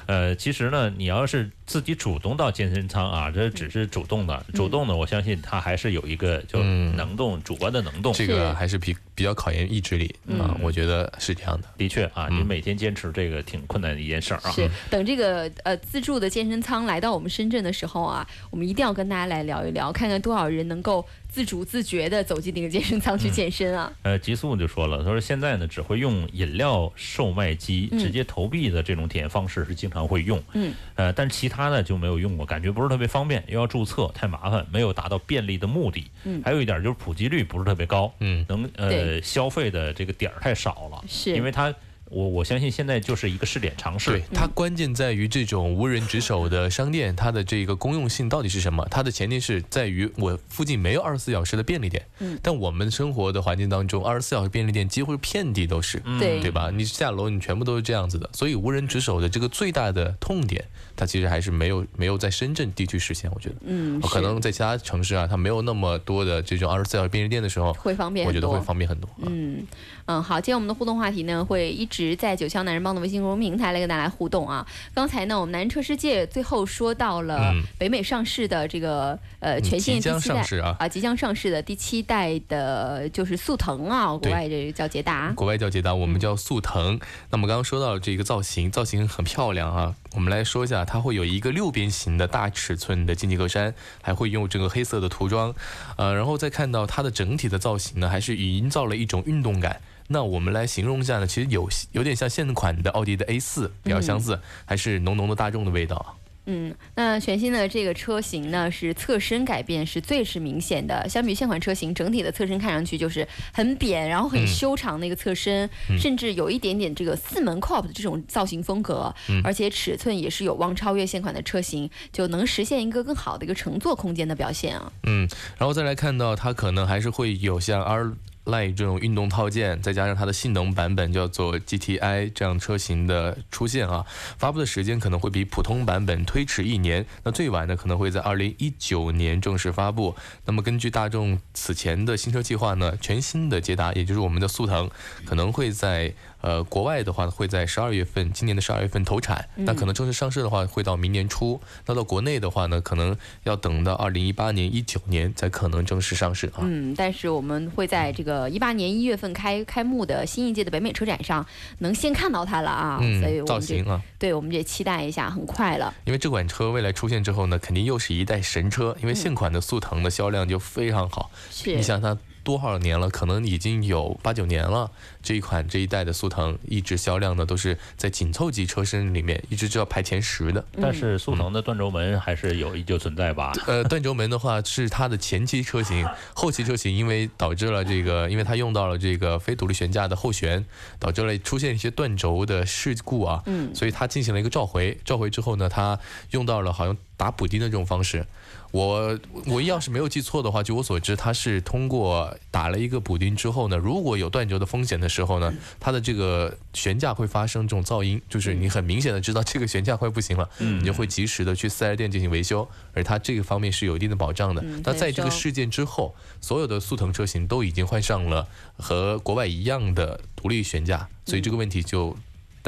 [0.06, 8.12] 呃，其实呢，你要是自己主动到健身舱啊，这只是主动的，主动的，我相信他还是有一个就嗯能动，主观的能动。
[8.12, 11.68] 这个还是比比较考验意志力啊，我觉得是这样的。
[11.76, 14.50] 的确啊，嗯你每天坚持这个挺困难的一件事儿啊。
[14.50, 21.04] 是，等这个呃自助的健身舱来到我们深圳的时候啊，我们一定要跟大家来聊一聊，看看多少人能够
[21.36, 23.92] 自主自觉的走进那个健身舱去健身啊。
[24.00, 27.98] 呃，极速就说了，他说现在呢只会用饮料售卖机嗯。
[27.98, 36.06] 直接投币的这种体验方式是经常会用，嗯，呃，但其他的就没有用过，感觉不是特别方便，又要注册，太麻烦，没有达到便利的目的。
[36.24, 36.40] 嗯。
[36.42, 38.46] 还有一点就是普及率不是特别高，嗯。
[38.48, 41.36] 能呃消费的这个点儿太少了，是。
[41.36, 41.74] 因为它
[42.08, 48.86] 我我相信现在就是一个试点尝试对，，它关键在于这种无人值守的商店，它的这个公用性到底是什么？
[48.90, 52.04] 它的前提是在于我附近没有二十四小时的便利店。
[52.18, 56.00] 嗯但我们生活的环境当中，二十四小时便利店几乎是遍地都是。
[56.04, 56.70] 嗯对对吧？
[56.72, 60.64] 你下楼，你全部都是这样子的，所以无人值守的这个最大的痛点，
[60.94, 63.30] 它其实还是没有没有在深圳地区实现。
[63.34, 68.38] 我觉得，嗯，可能在其他城市啊，它没有那么多的这种二十四小时便利店的时候，会方便很多。
[68.38, 69.08] 我觉得会方便很多。
[69.22, 69.66] 嗯
[70.06, 74.66] 嗯，好，今天我们的互动话题呢，会一直在九霄男人帮的微信公众平台来跟大家来互动啊。
[74.92, 85.32] 刚才呢，我们男人车世界最后说到了嗯北美上市的这个、呃嗯全新即将的第七代上市啊即将上市的第七代的就是速腾啊，国外这个叫捷达。
[85.32, 86.98] 国外叫捷达，我嗯们叫速腾。
[87.30, 89.94] 那么刚刚说到了这个造型，造型很漂亮啊。
[90.14, 95.54] 我们来说一下，它会有一个六边形的大尺寸的进气格栅，还会用这个黑色的涂装，
[95.96, 99.80] 呃，然后再看到它的整体的造型呢，还是营造了一种运动感。
[100.08, 106.14] 那我们来形容一下呢，其实有有点像现款的奥迪的 A 四比较相似，还是浓浓的大众的味道啊。
[106.48, 111.08] 嗯，那全新的这个车型呢，是侧身改变是最是明显的。
[111.08, 124.92] 相比现款车型，整体的侧身看上去就是很扁，然后很嗯修长的一个侧身，嗯甚至有一点点这个四门 cop 的这种造型风格，嗯而且尺寸也是有望超越现款的车型，就能实现一个更好的一个乘坐空间的表现啊。
[125.02, 128.12] 嗯，然后再来看到它可能还是会有像 R
[128.46, 134.06] Line 这种运动套件，再加上它的性能版本叫做 GTI 这样车型的出现啊，
[134.38, 140.14] 发布的时间可能会比普通版本推迟一年，那最晚呢可能会在二零一九年正式发布。
[140.44, 144.88] 那么根据大众此前的新车计划呢，全新的捷达，也就是我们的速腾，
[145.24, 146.14] 可能会在
[146.46, 156.62] 呃国外的话会在十二月份，今年的十二月份投产，那可能正式上市的话会到明年初，那到国内的话呢，可能要等到二零一八年、一九年才可能正式上市啊。
[156.62, 161.44] 嗯，但是我们会在这个一八年一月份开开幕的新一届的北美车展上，
[161.80, 165.92] 能先看到它了啊，所以嗯，我们造型啊，对我们也期待一下，很快了。
[166.04, 171.32] 因为这款车未来出现之后呢，肯定又是一代神车，因为现款的速腾的销量就非常好。
[171.50, 173.10] 是你想它多少年了？
[173.10, 174.88] 可能已经有八九年了。
[175.20, 180.64] 这一款这一代的速腾一直销量呢都是在紧凑级车身里面一直就要排前十的。
[180.80, 183.52] 但是速腾的断轴门还是有依旧存在吧？
[183.66, 190.64] 呃，断轴门的话是它的前期车型，后期车型因为导致了这个，因为它用到了这个非独立悬架的后悬，
[191.00, 195.98] 导致了出现一些断轴的事故啊，嗯所以它进行了一个召回，召回之后呢，它
[196.30, 198.24] 用到了好像打补丁的这种方式。
[198.72, 214.62] 我我要是没有记错的话，据我所知，它是通过打了一个补丁之后呢，如果有断轴的风险的时候呢，它的这个悬架会发生这种噪音，就是你很明显的知道这个悬架快不行了，嗯你就会及时的去四 S 店进行维修，而它这个方面是有一定的保障的。
[214.62, 222.16] 嗯那在这个事件之后，所有的速腾车型都已经换上了和国外一样的独立悬架，所以这个问题就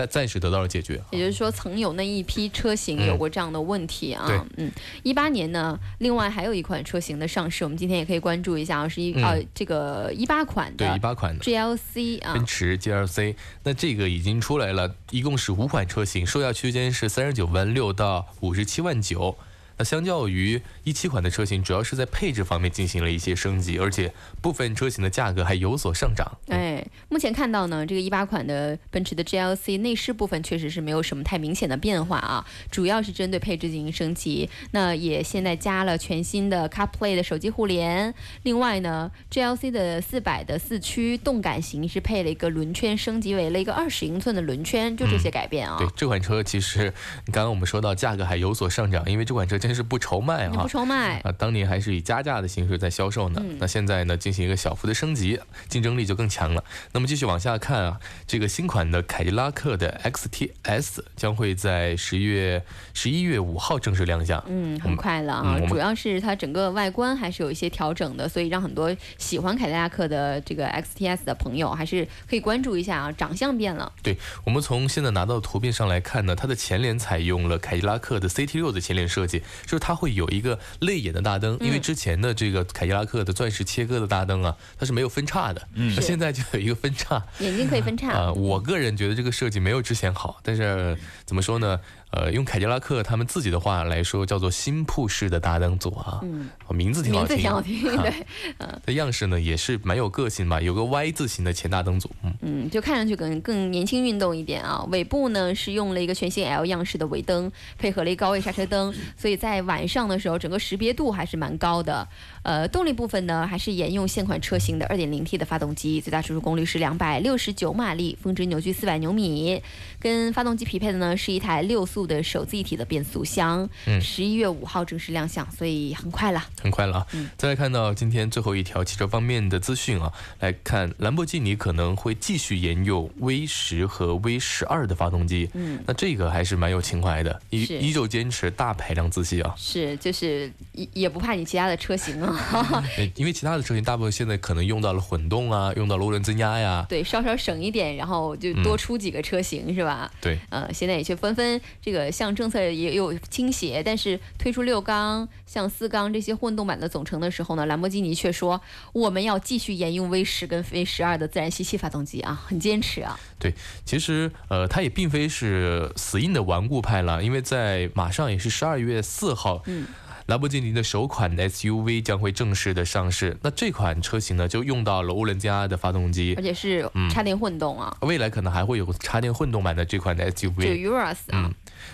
[0.06, 1.00] 暂暂时得到了解决。
[1.10, 4.26] 也就是说，曾有那一批车型嗯有过这样的问题啊。
[4.26, 11.44] 对嗯，一八年呢，另外还有一款车型的上市，我们今天也可以关注一下啊，是一、嗯呃这个一八款的对，一八款的。
[11.44, 12.44] GLC 啊奔。
[12.46, 19.36] 驰 GLC，那这个已经出来了，一共是五款车型，售价区间是三十九万六到五十七万九。
[19.78, 24.12] 那相较于一七款的车型，主要是在配置方面进行了一些升级，而且
[24.42, 26.38] 部分车型的价格还有所上涨。
[26.48, 34.50] 哎，目前看到呢，这个一八款的奔驰的 GLC 内饰部分确实是没有什么太明显的变化啊，主要是针对配置进行升级。
[34.72, 38.12] 那也现在加了全新的 CarPlay 的手机互联，
[38.42, 45.76] 另外呢，GLC 的四百的四驱动感型是配了一个轮圈，升级为了一个二十英寸的轮圈，就这些改变啊。
[45.78, 46.92] 对这款车，其实
[47.26, 53.44] 刚刚我们说到价格还有所上涨，因为这款车正前是不愁卖哈，不愁卖啊，当年还是以加价的形式在销售呢。
[53.58, 56.64] 那现在呢，进行一个小幅的升级，竞争力就更强了。
[56.92, 64.42] 那么继续往下看啊，这个新款的凯迪拉克的 XTS 将会在十月十一月五号正式亮相。
[64.48, 73.92] 嗯，很快了啊，主要是它整个外观还是有一些调整的，所以让很多喜欢凯迪拉克的这个 XTS 的朋友还是可以关注一下啊，长相变了。
[74.02, 88.32] 对我们从现在拿到的图片上来看呢，它的前脸采用了凯迪拉克的 CT 六的前脸设计，就是它会有一个泪眼的大灯，因为之前的这个凯迪拉克的钻石切割的大灯啊，它是没有分叉的，嗯，那现在就有一个分叉，眼睛可以分叉啊。
[88.32, 91.78] 我个人觉得这个设计没有之前好，但是怎么说呢？
[92.10, 98.26] 呃，用凯迪拉克他们自己的话来说，叫做新铺式的大灯组啊，嗯，名字挺好听，名字挺好听，对，
[98.58, 102.34] 嗯，的样式呢也是蛮有个性吧，有个 Y 字形的前大灯组，嗯。
[102.40, 104.82] 嗯，就看上去更更年轻运动一点啊。
[104.90, 112.08] 尾部呢是用了一个全新 L 样式的尾灯，配合了一高位刹车灯，所以在晚上的时候整个识别度还是蛮高的。
[112.48, 119.62] 呃，动力部分呢还是沿用现款车型的 2.0T 的发动机，最大输出功率是269马力，峰值扭矩400牛米，
[120.00, 122.08] 跟发动机匹配的呢是一台六速。
[122.08, 127.06] 的手自一体的变速箱，嗯，十一月五号正式亮相，所以很快了，很快了啊！
[127.12, 142.37] 嗯，再来看到今天最后一条汽车方面的资讯啊，来看兰博基尼可能会继续沿用 V 十和 V 十二的发动机，嗯，那这个还是蛮有情怀的，依依旧坚持大排量自吸啊，是，就是也也不怕你其他的车型啊，
[143.16, 150.10] 因为其他的车型大部分现在可能用到了混动啊，用到涡轮增压呀，对，稍稍省一点，然后就多出几个车型是吧？
[150.20, 151.60] 对，呃，现在也去纷纷。
[151.82, 158.60] 这个向政策也有倾斜，但是推出六缸、像四缸这些混动版的总成的时候呢，兰博基尼却说
[158.92, 163.18] 我们要继续沿用 V 十跟 V 十二的自然吸气发动机啊，很坚持啊。
[163.38, 169.86] 对，其实呃，它也并非是死硬的顽固派了，因为在马上也是十二月四号，嗯。
[170.28, 177.96] 兰博基尼的首款 SUV 将会正式的上市，那这款车型呢就用到了涡轮增压的发动机，而且是插电混动啊。
[178.02, 180.82] 未来可能还会有插电混动版的这款 SUV。
[180.82, 181.50] 就 Urus 啊，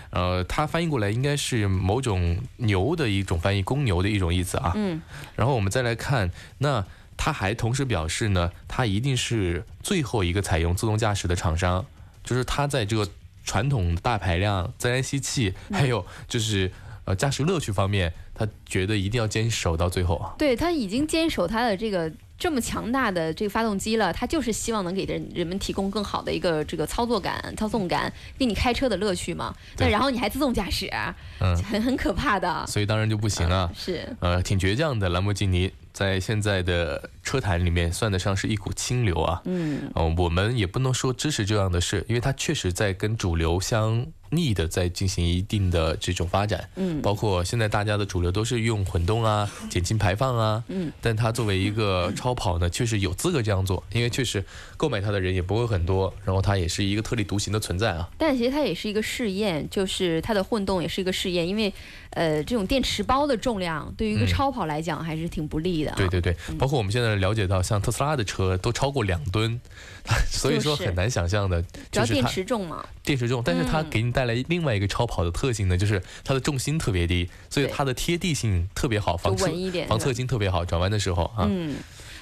[0.09, 4.73] 呃，它翻译过来应该是某种牛的一种翻译，公牛的一种意思啊。
[4.75, 5.01] 嗯。
[5.37, 11.85] 然后我们再来看，那它还同时表示呢，它一定是最后一个采用自动驾驶的厂商，
[12.21, 13.07] 就是它在这个
[13.45, 16.69] 传统大排量自然吸气，还有就是
[17.05, 18.11] 呃驾驶乐趣方面。
[18.35, 20.35] 他觉得一定要坚守到最后啊！
[20.37, 29.55] 对他已经坚守他的这个这么强大的这个发动机了，他就是希望能给人人们提供更好的一个这个操作感、操纵感，给你开车的乐趣嘛。
[29.77, 30.91] 那然后你还自动驾驶，
[31.39, 32.67] 嗯，很很可怕的。
[32.67, 33.71] 所以当然就不行啊！
[33.73, 35.71] 是，呃，挺倔强的兰博基尼。
[35.93, 39.41] 在现在的车坛里面，算得上是一股清流啊。
[39.45, 46.69] 嗯，哦，我们也不能说支持这样的事，因为它确实在跟主流相逆的在进行一定的这种发展。
[46.75, 50.63] 嗯，包括现在大家的主流都是用混动啊，减轻排放啊。
[50.67, 54.43] 嗯，但它作为一个超跑呢，确实有资格这样做，因为确实
[54.77, 58.09] 购买它的人也不会很多，然后它也是一个特立独行的存在啊。
[58.17, 61.73] 但其实它也是一个试验，就是它的混动也是一个试验，因为
[62.11, 65.93] 呃，这种电池包的重量对于一个超跑来讲还是挺不利的。
[65.97, 69.59] 对对对，包括我们现在了解到，像特斯拉的车都超过两吨，
[70.31, 79.47] 所以说很难想象的，主要电池重嘛，电池重，但是它给你带来另外一个超跑的特性呢，就是它的重心特别低，所以它的贴地性特别好，防侧
[79.87, 81.47] 防侧倾特别好，转弯的时候啊。
[81.49, 81.75] 嗯，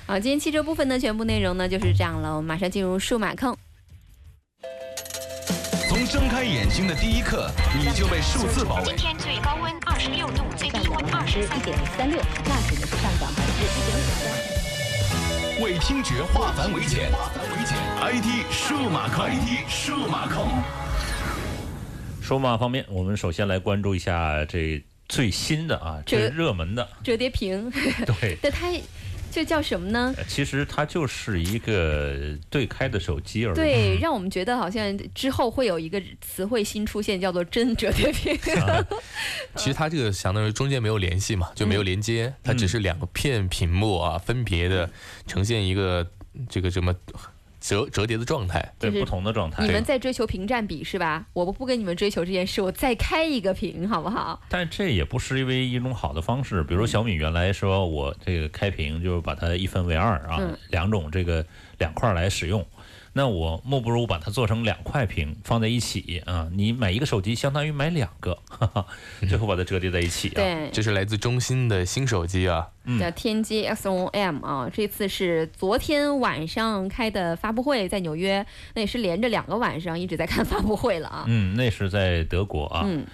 [0.06, 3.58] 好，今天汽车部分的全部内容呢就是这样了，我们马上进入数码控。
[5.90, 8.86] 从睁开眼睛的第一刻，你就被数字包围。
[8.86, 13.96] 今天最高温二十六度，最低温二十一点三六，驾驶的是上涨百分之一点
[15.60, 17.12] 五为听觉化繁为简
[18.02, 20.83] ，IT 数码控，IT 数码控。
[22.24, 27.70] 数码方面，我们首先来关注一下这最新的啊，最热门的折叠屏。
[28.20, 28.72] 对， 但它。
[29.36, 30.14] 这叫什么呢？
[30.28, 33.56] 其实它就是一个对开的手机而已。
[33.56, 38.38] 对，让我们觉得好像之后会有一个词汇新出现，叫做真折叠屏。
[39.58, 44.88] 其实它这个相当于中间没有联系嘛，就没有连接，它只是两个片屏幕啊，分别的
[45.26, 46.08] 呈现一个
[46.48, 46.94] 这个什么。
[47.64, 49.66] 折折叠的状态，对不同的状态。
[49.66, 51.26] 你们在追求屏占比是吧？
[51.32, 54.42] 我不跟你们追求这件事，我再开一个屏好不好？
[54.50, 56.62] 但这也不失为一种好的方式。
[56.64, 61.46] 比如小米原来说我这个开屏就是把它一分为二啊，两种这个
[61.78, 62.66] 两块来使用。
[63.14, 66.50] 那我莫不如把它做成两块屏放在一起啊！
[66.52, 68.38] 你买一个手机相当于买两个，
[69.30, 70.36] 最后把它折叠在一起啊！
[70.36, 72.68] 对，这是来自中兴的新手机啊，
[73.00, 81.26] 叫天机 X O M 啊，这次是昨天晚上开的发布会，在纽约，那也是连着两个晚上一直在看发布会了啊。
[81.28, 82.84] 嗯，那是在德国啊。
[82.86, 83.06] 嗯。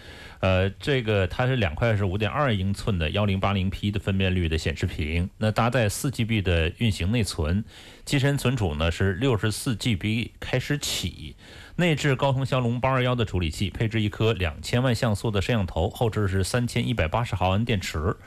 [0.42, 7.66] 呃，这个它是两块是五点二英寸的幺零八零 P 的分辨率的显示屏，那搭载四 GB 的运行内存，
[8.10, 11.36] 机身存储呢是六十四 GB 开始起。
[11.76, 18.18] 内置高通骁龙八二幺的处理器，配置一颗两千万像素的摄像头，后置是三千一百八十毫安电池，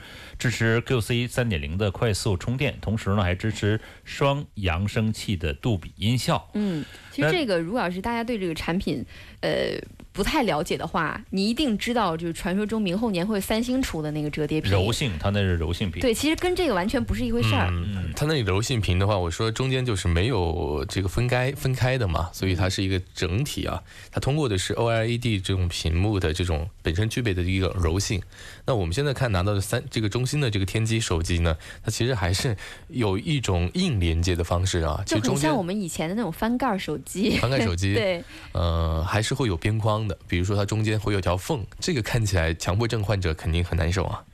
[0.42, 6.50] 支持 QC 三点零的快速充电，同时呢还支持双扬声器的杜比音效。
[6.54, 9.06] 嗯，其实这个如果要是大家对这个产品，
[9.40, 9.78] 呃。
[10.14, 16.02] 不太了解的话，你一定知道，就是传说中明后年会三星出的那个折叠屏，柔性，它那是柔性屏。
[16.02, 17.70] 对，其实跟这个完全不是一回事儿。
[17.70, 23.82] 嗯，它那柔性屏的话，我说中间就是没有这个分开分开的嘛，所以它是一个整体啊。
[24.10, 28.20] 它通过的是 OLED 这种屏幕的这种本身具备的一个柔性。
[28.66, 31.54] 那我们现在看拿到的三这个中兴的这个天机手机呢，
[31.84, 32.56] 它其实还是
[32.88, 37.36] 有一种硬连接的方式啊，就很像我们以前的那种翻盖手机。
[37.44, 44.24] 翻盖手机，对，呃，还是会有边框的，比如说它中间会有条缝，这个看起来强迫症患者肯定很难受啊。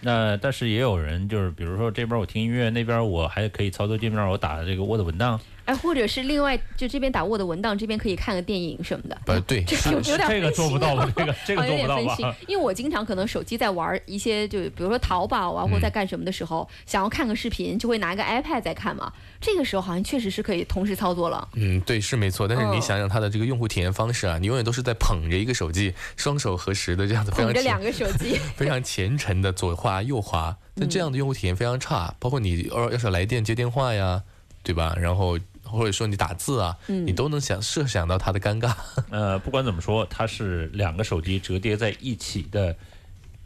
[0.00, 5.38] 那但是也有人就是，比如说这边我听音乐，那边我还可以操作界面，我打这个 Word 文档。
[5.66, 9.18] 哎，或者是另外，就这边打 Word 文档，这边可以看个电影什么的。
[9.26, 11.10] 呃，对，这有有点这个做不到吧？
[11.16, 12.36] 这个 这个做不到吧？
[12.46, 19.10] 因为我经常可能手机在玩一些，就比如说淘宝啊，或者在干什么的时候，想要看个视频，就会拿一个 iPad 在看嘛。
[19.40, 21.48] 这个时候好像确实是可以同时操作了。
[21.54, 22.46] 嗯，对，是没错。
[22.46, 30.54] 但是你想想它的这个用户体验方式啊，你永远都是在捧着一个手机，双手合十的这样子，捧着两个手机， 非常虔诚的左滑右滑。
[30.74, 32.14] 那这样的用户体验非常差。
[32.18, 34.22] 包括你要要是来电接电话呀，
[34.62, 34.94] 对吧？
[35.00, 35.38] 然后。
[35.74, 38.74] 或者说你打字啊，你都能想设想到他的尴尬。
[39.10, 42.74] 呃，不管怎么说，它是两个手机折叠在一起的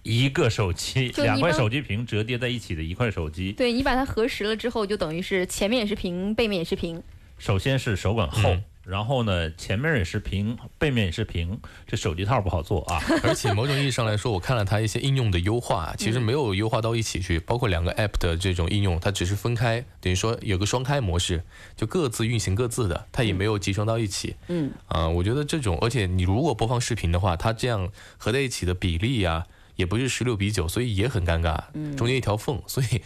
[0.02, 3.52] 一个手机，两块手机屏折叠在一起的一块手机。
[3.52, 7.02] 对你把它合实了之后，就等于是前面也是屏，背面也是屏。
[7.38, 8.56] 首先是手感厚。
[8.88, 12.98] 然后呢，前面也是屏，背面也是屏，这手机套不好做啊。
[13.22, 17.38] 而且某种意义上来说，我看了它一些应用的优化，其实没有优化到一起去。
[17.40, 21.44] 包括两个 App 的这种应用，它只是分开，等于说有个双开模式，
[21.76, 24.36] 就各自运行各自的，它也没有集成到一起。
[24.46, 29.44] 嗯，啊，我觉得这种，而且你如果播放视频的话，它这样合在一起的比例呀，
[29.76, 31.64] 也不是十六比九，所以也很尴尬。
[31.74, 33.02] 嗯，中间一条缝，所以。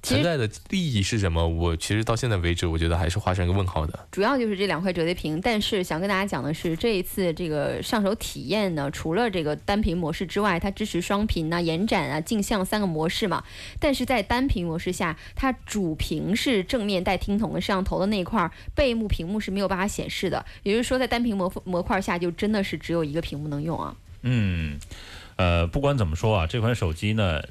[0.00, 1.46] 存在的利益是什么？
[1.46, 4.06] 我其实到现在为止，我觉得还是画上一个问号的。
[4.12, 13.42] 主要就是这两块折叠屏，但是想跟大家讲的是，这一次这个上手体验呢，除了这个单屏模式之外，它支持双屏啊、延展啊、镜像三个模式嘛。
[13.80, 20.46] 但是在单屏模式下，它主屏是正面带听筒的摄像头的那一块，背幕屏幕是没有办法显示的。
[20.62, 23.96] 也就是说，在单屏模模块下，就真的是只有一个屏幕能用啊。
[24.22, 24.78] 嗯，
[25.36, 27.42] 呃，不管怎么说啊，这款手机呢。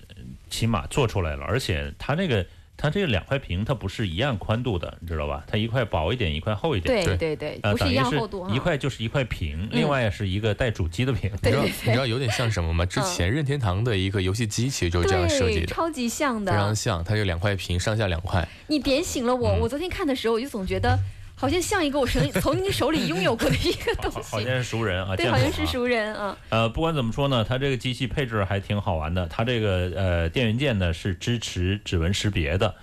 [0.49, 2.45] 起码做出来了，而且它这个
[2.75, 5.43] 它这个两块屏它不是一样宽度的，你知道吧？
[5.47, 7.03] 它一块薄一点，一块厚一点。
[7.05, 8.47] 对对对，不是一样厚度。
[8.49, 11.31] 一块就是一块屏，另外是一个带主机的屏。
[11.41, 12.85] 你知道，你知道有点像什么吗？
[12.87, 17.03] 之前任天堂的一个游戏机其实就是这样设计的，超级像的，非常像。
[17.03, 18.47] 它有两块屏，上下两块。
[18.67, 20.97] 你点醒了我，我昨天看的时候我就总觉得。
[21.39, 26.35] 好像像一个我曾从你手里拥有过的一个东西， 好像是熟人啊，对，好像是熟人啊。
[26.49, 29.27] 呃，不管怎么说呢，它这个机器配置还挺好玩的。
[29.27, 32.73] 它这个呃电源键呢是支持指纹识别的。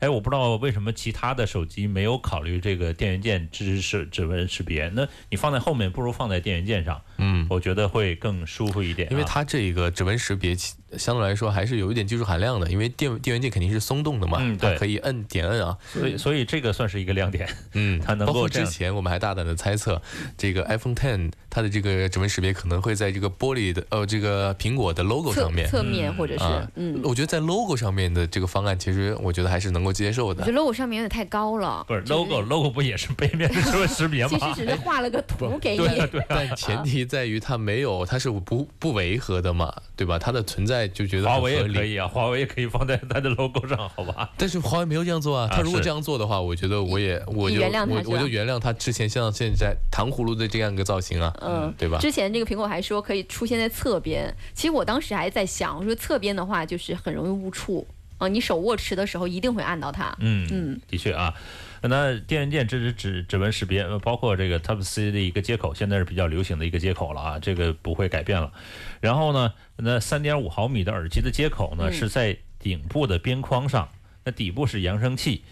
[0.00, 4.88] 哎，我不知道为什么其他的手机没有考虑这个电源键支持指纹识别。
[4.94, 7.00] 那你放在后面，不如放在电源键上。
[7.18, 9.12] 嗯，我觉得会更舒服一点。
[9.12, 10.56] 因为它这个指纹识别
[10.98, 15.76] 相对来说还是有一点技术含量的，因为电电源键肯定是松动的嘛，它可以摁点摁啊。
[15.92, 17.48] 所以所以这个算是一个亮点。
[17.74, 18.32] 嗯， 它能够。
[18.32, 20.00] 包括之前我们还大胆的猜测，
[20.36, 26.44] 这个 iPhone Ten 它的这个指纹识别可能会在这个玻璃的呃这个苹果的 logo 上面，侧面或者是
[26.76, 30.42] 嗯，我觉得在 logo 上面的这个方案，其实我觉得还是能够接受的。
[30.42, 31.84] 我觉得 logo 上面有点太高了。
[31.86, 34.30] 不是 logo logo 不也是背面指纹识别吗？
[34.38, 35.86] 其实只是画了个图给你。
[35.86, 36.24] 对对。
[36.28, 40.18] 但前提在于它没有，它是不不违和的嘛，对吧？
[40.18, 44.30] 它的存在就觉得华为也可以啊，华为也可以放在它的 logo 上，好吧？
[44.36, 45.48] 但是华为没有这样做啊。
[45.50, 51.98] 他如果这样做的话，我觉得我也我就我我就原谅他之前像现在糖葫芦的这样一个造型啊，嗯，对吧？
[51.98, 57.86] 之前这个苹果还说可以出现在侧边，其实我当时还在想，我说侧边的话就是很容易误触
[58.18, 60.14] 啊，你手握持的时候一定会按到它。
[60.20, 61.34] 嗯嗯，的确啊。
[61.82, 68.52] 那电源键支持指指纹识别，包括这个 Type C 的一个接口，现在是比较流行的一个接口了啊，这个不会改变了。
[69.00, 73.88] 然后呢，那三点五毫米的耳机的接口呢是在顶部的边框上，
[74.24, 75.42] 那底部是扬声器。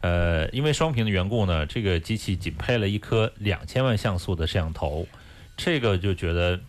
[0.00, 5.06] 呃，因为双屏的缘故呢，这个机器仅配了一颗两千万像素的摄像头，
[5.56, 6.60] 这个就觉得。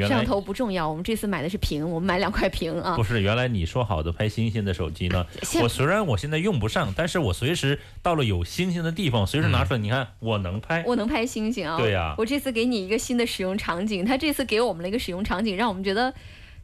[0.00, 3.04] 原来摄像头不重要，我们这次买的是屏，我们买两块屏啊不。
[3.04, 5.26] 是原来你说好的拍星星的手机呢？
[5.60, 10.82] 我虽然我现在用不上，但是我随时到了有星星的地方，随时拿出来，你看我能拍。
[10.86, 11.76] 我能拍星星啊！
[11.76, 16.14] 对呀我这次给你一个新的使用场景，他这次给我们了一个使用场景，让我们觉得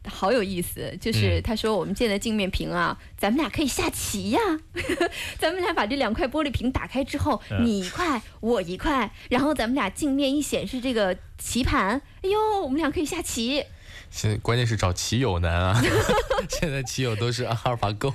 [0.07, 0.95] 好有意思。
[0.99, 4.39] 就是嗯他说我们建的镜面屏啊，咱们俩可以下棋呀，
[5.37, 13.63] 咱们俩把这两块玻璃屏打开之后，嗯你一块我一块，然后咱们俩镜面一显示这个棋盘，哎呦，我们俩可以下棋。
[14.09, 15.81] 现在关键是找棋友难啊，
[16.49, 18.09] 现在棋友都是阿尔法 Go。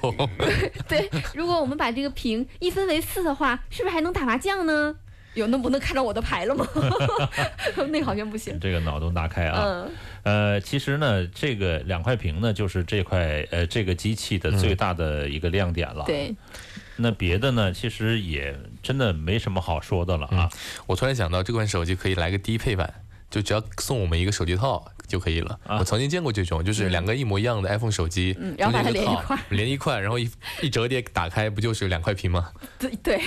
[0.89, 4.97] 对，如果我们把这个屏一分为四的话，是不是还能打麻将呢？
[5.35, 6.67] 有能不能看到我的牌了吗？
[7.91, 8.59] 那个好像不行。
[8.61, 9.63] 这个脑洞大开啊！
[9.65, 9.91] 嗯，
[10.25, 16.35] 呃，其实呢，这个两块屏呢，就是这块呃这个机器的最大的一个亮点了。，对，
[16.97, 20.51] 那别的呢，其实也真的没什么好说的了啊。
[20.87, 22.93] 我突然想到，这款手机可以来个低配版，
[23.33, 25.59] 就只要送我们一个手机套就可以了。
[25.67, 30.31] 啊我曾经见过这种，就是两个一模一样的 iPhone 手机，嗯然后把它连一块连一块，然后一
[30.61, 32.53] 一折叠打开，不就是两块屏吗？
[32.79, 33.21] 对对，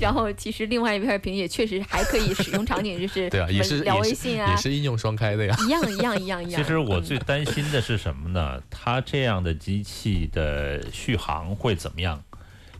[0.00, 5.56] 然后其实另外一块屏也确实还可以使用场景，就是对啊，也是聊也是微信啊也，是应用双开的呀。
[5.66, 6.62] 一样一样一样一样。
[6.62, 8.62] 其实我嗯最担心的是什么呢？
[8.70, 12.22] 它这样的机器的续航会怎么样？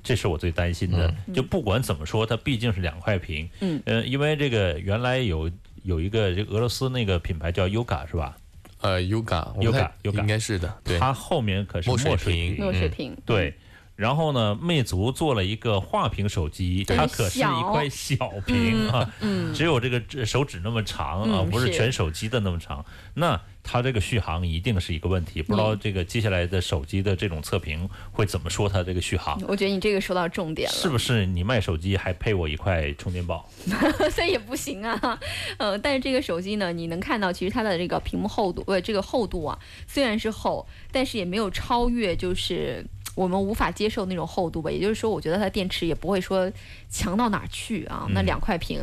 [0.03, 1.13] 这是我最担心的。
[1.35, 3.49] 就不管怎么说，它毕竟是两块屏。
[3.61, 3.83] 嗯。
[3.85, 5.51] 呃，因为这个原来有
[5.85, 8.37] 有一个这俄罗斯那个品牌叫 Yoga 是吧？
[8.81, 10.99] 呃 Yoga，Yoga 应该是的，对。
[10.99, 13.55] 它后面可是墨水墨水屏墨水屏，对。
[13.97, 22.87] 然后呢，魅族做了一个画屏手机，它可是一块小屏啊，嗯只有这个指手指那么长啊，嗯不是是全手机的那么长。
[23.15, 23.41] 那
[23.71, 29.39] 它这个续航一定是一个问题，不知道这个接下来的手机的这种测评会怎么说它这个续航？
[29.47, 33.47] 我觉得你这个说到重点了，是不是你卖手机还配我一块充电宝？
[34.11, 35.21] 所以也不行啊。
[35.59, 42.83] 呃，但是这个手机呢，你能看到其实它的这个屏幕厚度，呃，这个厚度啊，虽然是厚，但是也没有超越就是。
[43.15, 46.49] 我们无法接受那种厚度吧，也就是说，我觉得它电池也不会说
[46.89, 48.07] 强到哪儿去啊。
[48.11, 48.81] 那两块屏，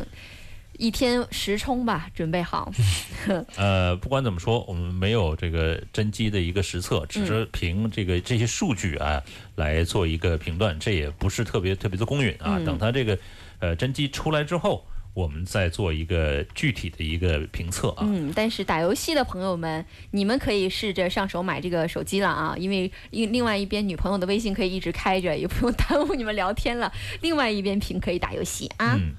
[0.78, 2.72] 一天十充吧，准备好。
[3.56, 9.22] 呃，不管怎么说，我们没有这个真机的一个实测，只是凭这个这些数据啊
[9.56, 12.56] 来做一个评断，这也不是特别特别的公允啊。
[12.58, 13.18] 嗯等它这个
[13.58, 18.02] 呃真机出来之后，我们再做一个具体的一个评测啊。
[18.02, 26.92] 嗯，但是打游戏的朋友们，你们可以试着上手买这个手机了啊，因为另另外一边女朋友的微信可以一直开着，也不用耽误你们聊天了。
[27.22, 28.96] 另外一边屏可以打游戏啊。
[28.98, 29.14] 嗯，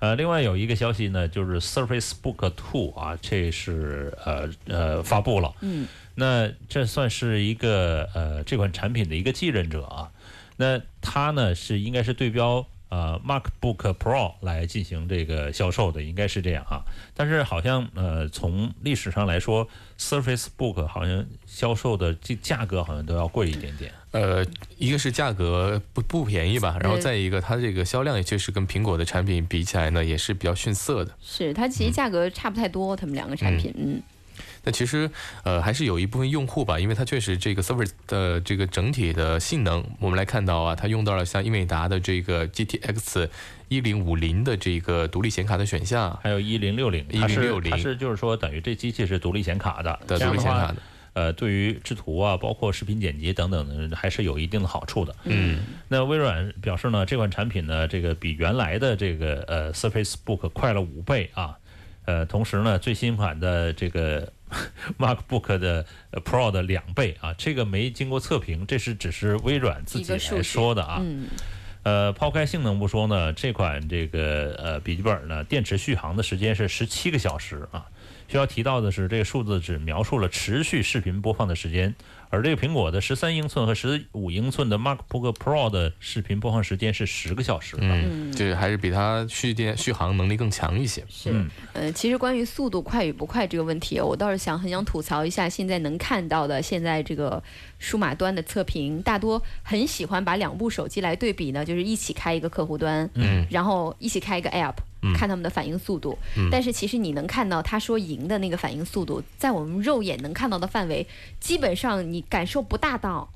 [0.00, 5.54] 呃，另外有一个消息呢，就是 Surface Book Two 啊，这是呃呃发布了。
[5.60, 10.10] 嗯，那这算是一个呃这款产品的一个继任者啊。
[10.56, 16.84] 那它呢是应该是对标呃 MacBook Pro 来进行这个销售的，应该是这样啊。
[17.14, 19.66] 但是好像呃从历史上来说
[19.98, 23.90] ，Surface Book 好像销售的这价格好像都要贵一点点。
[24.12, 24.44] 呃，
[24.76, 31.16] 一个是价格不不便宜吧，然后再一个它这个销量也确实跟苹果的产品比起来呢，也是比较逊色的。
[31.22, 34.02] 是，它其实价格差不太多，他们两个产品，嗯
[34.62, 35.10] 但其实
[35.44, 43.28] 呃还是有一部分用户吧，因为它确实这个 Surface 的这个整体的性能，我们来看到啊，它用到了像英伟达的这个 GTX
[43.68, 46.18] 一零五零的这个独立显卡的选项。
[46.22, 50.76] 还有一零六零，一零六零它是就是说等于这机器是独立显卡的，的独立显卡的，
[51.12, 55.14] 呃，对于制图啊，包括视频剪辑等等的，还是有一定的好处的。
[55.24, 61.56] 嗯，那微软表示呢，这款产品呢，这个比原来的这个呃 Surface Book 快了五倍啊。
[62.06, 64.32] 呃，同时呢，最新款的这个
[64.98, 70.98] MacBook 的呃 Pro 的两倍啊，这个没经过测评，这是只是微软自己来说的啊。
[71.00, 71.28] 嗯，
[71.82, 77.86] 呃，抛开性能不说呢，这款这个呃笔记本呢，电池续航的时间是十七个小时啊。
[78.28, 81.92] 需要提到的是，这个数字只描述了持续视频播放的时间，
[82.30, 87.82] 而这个苹果的十三英寸和十五英寸的 MacBook Pro 的视频播放时间是十个小时的。
[87.82, 91.04] 嗯，这还是比它续电续航能力更强一些。
[91.08, 97.42] 是嗯，呃，其实关于速度快与不快这个问题，我倒是想很想吐槽一下，现在能看到的现在这个
[97.80, 104.74] 数码端的测评，大多很喜欢把两部手机来对比呢，就是一起开一个客户端，嗯，然后一起开一个 App。
[105.02, 106.18] 嗯看他们的反应速度，
[106.52, 111.06] 但是其实你能看到他说赢的那个反应速度，在我们肉眼能看到的范围，
[111.40, 113.26] 基本上你感受不大到。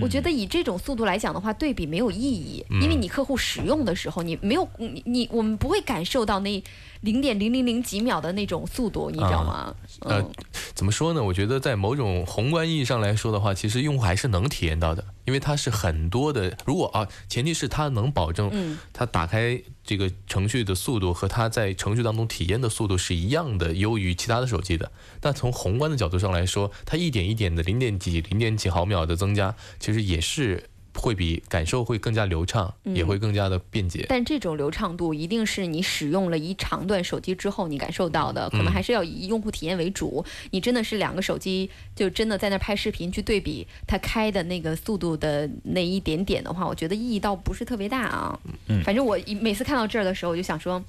[0.00, 6.62] 我觉得以这种速度来讲的话，对比没有意义，因为你客户使用的时候，你没有你你我们不会感受到那
[7.02, 9.74] 零点零零零几秒的那种速度，你知道吗？
[10.00, 10.30] 呃嗯，
[10.74, 11.22] 怎么说呢？
[11.22, 16.56] 我觉得在某种宏观意义上来说的话，其实用户还是能体验到的，因为它是很多的。
[16.64, 24.90] 如果啊，前提是它能保证嗯它打开这个程序的速度和它在程序当中体验的速度是一样的，优于其他的手机的。
[25.20, 30.68] 但从宏观的角度上来说，它一点一点的零点几、零点几毫秒的增加，其实也是。
[30.96, 34.06] 会比感受会更加流畅，也会更加的便捷。
[34.08, 40.24] 但这种流畅度一定是你使用了一长段手机之后你感受到的，可能还是要以用户体验为主。
[40.50, 48.38] 你真的是两个手机就真的在那拍视频去对比它开的那个速度的那一点点的话，我觉得意义倒不是特别大啊。
[48.68, 50.82] 嗯，反正我每次看到这儿的时候，我就想说。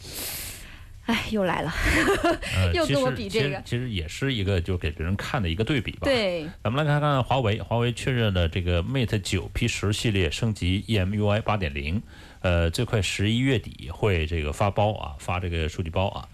[1.07, 1.73] 哎，又来了，
[2.75, 5.99] 又跟我比这个，其实也是一个就给别人看的一个对比吧。
[6.03, 12.01] 对，咱们来看看华为，华为确认了这个 Mate 九 P 十系列升级 EMUI 八点零，
[12.41, 16.27] 呃，最快十一月底会这个发包啊，发这个数据包啊。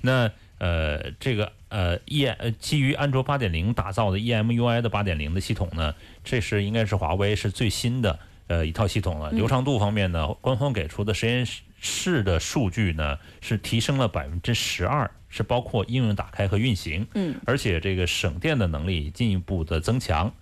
[0.00, 5.94] 那呃，这个呃 E 呃基于安卓八点零打造的 EMUI 的八点零的系统呢，
[6.24, 9.30] 这是应该是华为是最新的呃一套系统了。
[9.32, 11.60] 流畅度方面呢，官方给出的实验室。
[11.84, 20.32] 是的数据呢是提升了百分之十二，是包括应用打开和运行，嗯，而且这个省电的能力进一步的增强。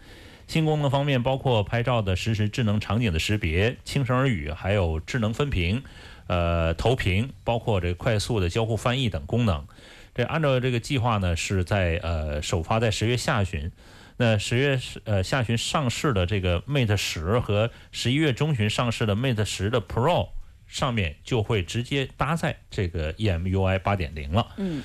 [0.47, 5.83] 新功能方面包括拍照的实时智能场景的识别、轻声耳语，还有智能分屏、
[6.29, 9.67] 呃投屏，包括这快速的交互翻译等功能。
[10.15, 13.73] 这按照这个计划呢，是在呃首发在十月下旬，
[14.19, 20.29] 那十月呃下旬上市的这个 Mate 十和十一月中旬上市的 Mate 十的 Pro。
[20.73, 24.55] 上面就会直接搭载这个 EMUI 八点零了。
[24.57, 24.83] 嗯，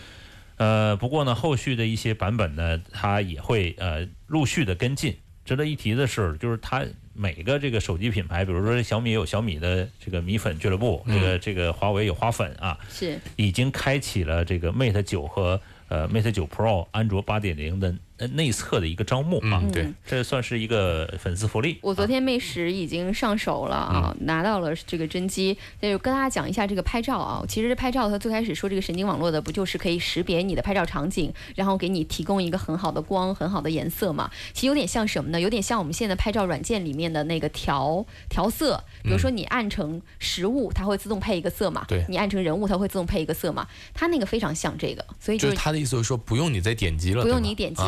[0.58, 5.18] 呃，不过呢，后续的一些版本呢，它也会呃陆续的跟进。
[5.46, 17.96] 值得一提的是，就是它每个这个手机品牌，比如说小米有小米的这个米粉俱乐部，这个这个华为有花粉啊，是已经开启了这个 Mate 九和呃 Mate 九 Pro 安卓八点零的。
[18.32, 21.78] 内测的一个招募啊，对，这算是一个粉丝福利。
[21.82, 25.58] 我昨天 Mate 十已经上手了啊，拿到了这个真机。
[25.82, 34.32] 那就跟大家讲一下这个拍照啊，其实拍照它最开始说这个神经网络的不就是可以识别你的拍照场景，然后给你提供一个很好的光、很好的颜色嘛？
[34.54, 35.40] 其实有点像什么呢？
[35.40, 41.86] 有点像我们现在拍照软件里面的那个调调色，比如说你按成实物，它会自动配一个色嘛？
[41.88, 43.68] 对，你按成人物，它会自动配一个色嘛？
[43.94, 47.84] 它那个非常像这个，所以就是他的意思就是说不用你再点击了，不用你点击。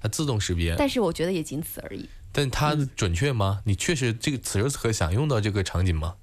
[0.00, 2.08] 它自动识别，但是我觉得也仅此而已。
[2.32, 3.60] 但它准确吗？
[3.64, 6.14] 你确实这个此时此刻想用到这个场景吗？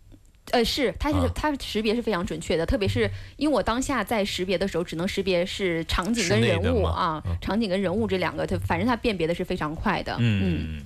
[0.51, 10.15] 呃，是，它是它识别是非常准确的，特别是因为我当下在识别的时候，只能识别是场景跟人物啊，场景跟人物这两个，它反正它辨别的是非常快的。
[10.19, 10.83] 嗯，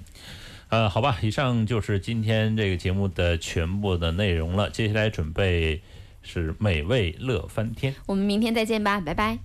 [0.70, 4.72] 呃，好吧，以上就是今天这个节目的全部的内容了。
[4.72, 5.84] 接下来准备
[6.24, 9.38] 是美味乐翻天，我们明天再见吧，拜拜。